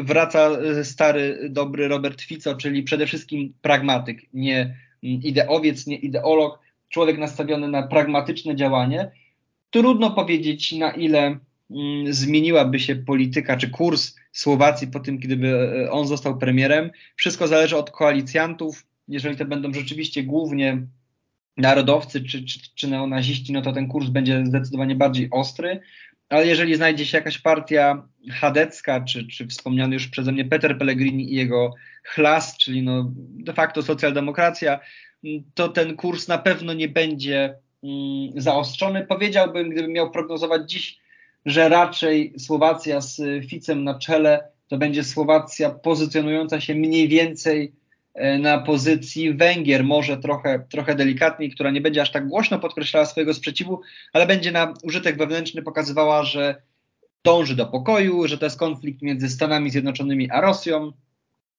wraca 0.03 0.51
stary, 0.83 1.49
dobry 1.51 1.89
Robert 1.89 2.23
Fico, 2.23 2.55
czyli 2.55 2.83
przede 2.83 3.07
wszystkim 3.07 3.55
pragmatyk, 3.63 4.21
nie 4.35 4.77
ideowiec, 5.03 5.87
nie 5.87 5.97
ideolog, 5.97 6.59
człowiek 6.89 7.19
nastawiony 7.19 7.69
na 7.69 7.83
pragmatyczne 7.83 8.57
działanie. 8.57 9.11
Trudno 9.71 10.11
powiedzieć, 10.11 10.73
na 10.73 10.91
ile 10.91 11.39
mm, 11.71 12.13
zmieniłaby 12.13 12.81
się 12.81 12.97
polityka 12.97 13.57
czy 13.57 13.71
kurs 13.71 14.15
Słowacji 14.33 14.89
po 14.89 15.01
tym, 15.01 15.19
gdyby 15.19 15.49
e, 15.49 15.91
on 15.91 16.07
został 16.07 16.39
premierem. 16.39 16.91
Wszystko 17.17 17.49
zależy 17.49 17.77
od 17.77 17.91
koalicjantów. 17.91 18.87
Jeżeli 19.09 19.37
to 19.37 19.45
będą 19.45 19.73
rzeczywiście 19.73 20.23
głównie 20.23 20.87
narodowcy 21.57 22.25
czy, 22.25 22.45
czy, 22.45 22.59
czy 22.75 22.89
neonaziści, 22.89 23.53
no 23.53 23.63
to 23.63 23.73
ten 23.73 23.89
kurs 23.89 24.09
będzie 24.09 24.47
zdecydowanie 24.47 24.95
bardziej 24.95 25.29
ostry 25.31 25.81
ale 26.33 26.47
jeżeli 26.47 26.75
znajdzie 26.75 27.07
się 27.07 27.19
jakaś 27.19 27.39
partia 27.39 28.09
chadecka, 28.41 29.01
czy, 29.01 29.27
czy 29.27 29.47
wspomniany 29.47 29.95
już 29.95 30.09
przeze 30.09 30.33
mnie 30.33 30.45
Peter 30.45 30.79
Pellegrini 30.79 31.33
i 31.33 31.37
jego 31.37 31.75
chlas, 32.05 32.57
czyli 32.57 32.83
no 32.83 33.13
de 33.17 33.53
facto 33.53 33.83
socjaldemokracja, 33.83 34.81
to 35.55 35.69
ten 35.69 35.97
kurs 35.97 36.29
na 36.29 36.39
pewno 36.39 36.73
nie 36.73 36.89
będzie 36.89 37.55
mm, 37.85 38.33
zaostrzony. 38.37 39.07
Powiedziałbym, 39.07 39.71
gdybym 39.71 39.93
miał 39.93 40.11
prognozować 40.11 40.71
dziś, 40.71 40.99
że 41.47 41.69
raczej 41.69 42.35
Słowacja 42.39 43.01
z 43.01 43.47
Ficem 43.49 43.85
na 43.85 43.99
czele 43.99 44.49
to 44.69 44.79
będzie 44.79 45.05
Słowacja 45.05 45.71
pozycjonująca 45.71 46.61
się 46.61 46.75
mniej 46.75 47.09
więcej 47.09 47.73
na 48.39 48.59
pozycji 48.59 49.35
Węgier, 49.35 49.85
może 49.85 50.17
trochę, 50.17 50.65
trochę 50.71 50.95
delikatniej, 50.95 51.51
która 51.51 51.71
nie 51.71 51.81
będzie 51.81 52.03
aż 52.03 52.13
tak 52.13 52.29
głośno 52.29 52.59
podkreślała 52.59 53.07
swojego 53.07 53.35
sprzeciwu, 53.35 53.81
ale 54.13 54.27
będzie 54.27 54.53
na 54.53 54.75
użytek 54.83 55.19
wewnętrzny 55.19 55.63
pokazywała, 55.63 56.25
że 56.25 56.63
dąży 57.25 57.57
do 57.57 57.67
pokoju, 57.67 58.29
że 58.29 58.39
to 58.39 58.47
jest 58.47 58.59
konflikt 58.59 59.03
między 59.03 59.29
Stanami 59.29 59.71
Zjednoczonymi 59.71 60.31
a 60.31 60.41
Rosją 60.41 60.93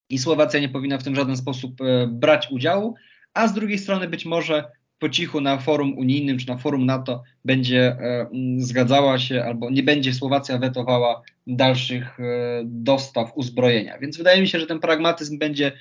i 0.09 0.19
Słowacja 0.19 0.59
nie 0.59 0.69
powinna 0.69 0.97
w 0.97 1.03
tym 1.03 1.13
w 1.13 1.17
żaden 1.17 1.37
sposób 1.37 1.81
e, 1.81 2.07
brać 2.07 2.47
udziału, 2.51 2.95
a 3.33 3.47
z 3.47 3.53
drugiej 3.53 3.79
strony 3.79 4.07
być 4.07 4.25
może 4.25 4.71
po 4.99 5.09
cichu 5.09 5.41
na 5.41 5.57
forum 5.57 5.97
unijnym 5.97 6.37
czy 6.37 6.47
na 6.47 6.57
forum 6.57 6.85
NATO 6.85 7.23
będzie 7.45 7.81
e, 7.81 8.29
zgadzała 8.57 9.19
się 9.19 9.43
albo 9.43 9.69
nie 9.69 9.83
będzie 9.83 10.13
Słowacja 10.13 10.57
wetowała 10.57 11.21
dalszych 11.47 12.17
dostaw 12.63 13.31
uzbrojenia. 13.35 13.99
Więc 13.99 14.17
wydaje 14.17 14.41
mi 14.41 14.47
się, 14.47 14.59
że 14.59 14.67
ten 14.67 14.79
pragmatyzm 14.79 15.37
będzie 15.37 15.71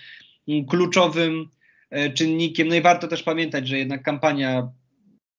kluczowym 0.68 1.48
e, 1.90 2.10
czynnikiem. 2.10 2.68
No 2.68 2.74
i 2.74 2.80
warto 2.80 3.08
też 3.08 3.22
pamiętać, 3.22 3.68
że 3.68 3.78
jednak 3.78 4.02
kampania 4.02 4.68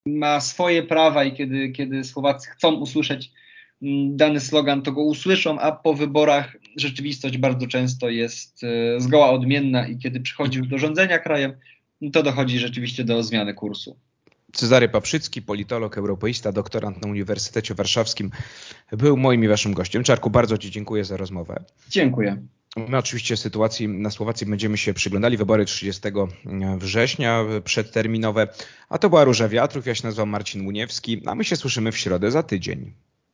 ma 0.06 0.42
swoje 0.42 0.84
prawa 0.84 1.24
i 1.24 1.34
kiedy, 1.34 1.70
kiedy 1.70 2.04
Słowacy 2.04 2.50
chcą 2.50 2.74
usłyszeć 2.74 3.32
mm, 3.82 4.18
dany 4.18 4.39
slogan, 4.39 4.82
to 4.82 4.92
go 4.92 5.04
usłyszą, 5.04 5.60
a 5.60 5.72
po 5.72 5.94
wyborach 5.94 6.58
rzeczywistość 6.78 7.38
bardzo 7.38 7.68
często 7.68 8.10
jest 8.10 8.63
e, 8.63 9.02
zgoła 9.02 9.30
odmienna 9.30 9.88
i 9.88 9.98
kiedy 9.98 10.20
przychodzi 10.20 10.68
do 10.68 10.78
rządzenia 10.78 11.20
krajem, 11.20 11.54
to 12.13 12.24
dochodzi 12.24 12.60
rzeczywiście 12.60 13.04
do 13.04 13.24
zmiany 13.24 13.54
kursu. 13.54 13.98
Cezary 14.54 14.89
Paprzycki, 14.89 15.42
politolog, 15.42 15.98
europeista, 15.98 16.52
doktorant 16.52 17.02
na 17.02 17.10
Uniwersytecie 17.10 17.74
Warszawskim, 17.74 18.32
był 18.92 19.18
moim 19.18 19.44
i 19.44 19.48
waszym 19.48 19.74
gościem. 19.74 20.04
Czarku, 20.04 20.30
bardzo 20.30 20.58
Ci 20.58 20.72
dziękuję 20.72 21.06
za 21.06 21.18
rozmowę. 21.18 21.63
Dziękuję. 21.89 22.38
My 22.78 22.98
oczywiście 22.98 23.38
sytuacji 23.38 23.88
na 23.88 24.10
Słowacji 24.10 24.48
będziemy 24.48 24.78
się 24.78 24.94
przyglądali. 24.94 25.38
Wybory 25.38 25.66
30 25.66 26.02
września 26.78 27.46
przedterminowe. 27.64 28.48
A 28.90 28.98
to 28.98 29.10
była 29.10 29.24
Róża 29.24 29.50
Wiatrów. 29.50 29.86
Ja 29.86 29.96
się 29.96 30.08
nazywam 30.08 30.30
Marcin 30.30 30.64
Muniewski, 30.64 31.22
a 31.26 31.36
my 31.36 31.44
się 31.44 31.56
słyszymy 31.56 31.92
w 31.92 31.98
środę 31.98 32.32
za 32.32 32.44
tydzień. 32.44 32.94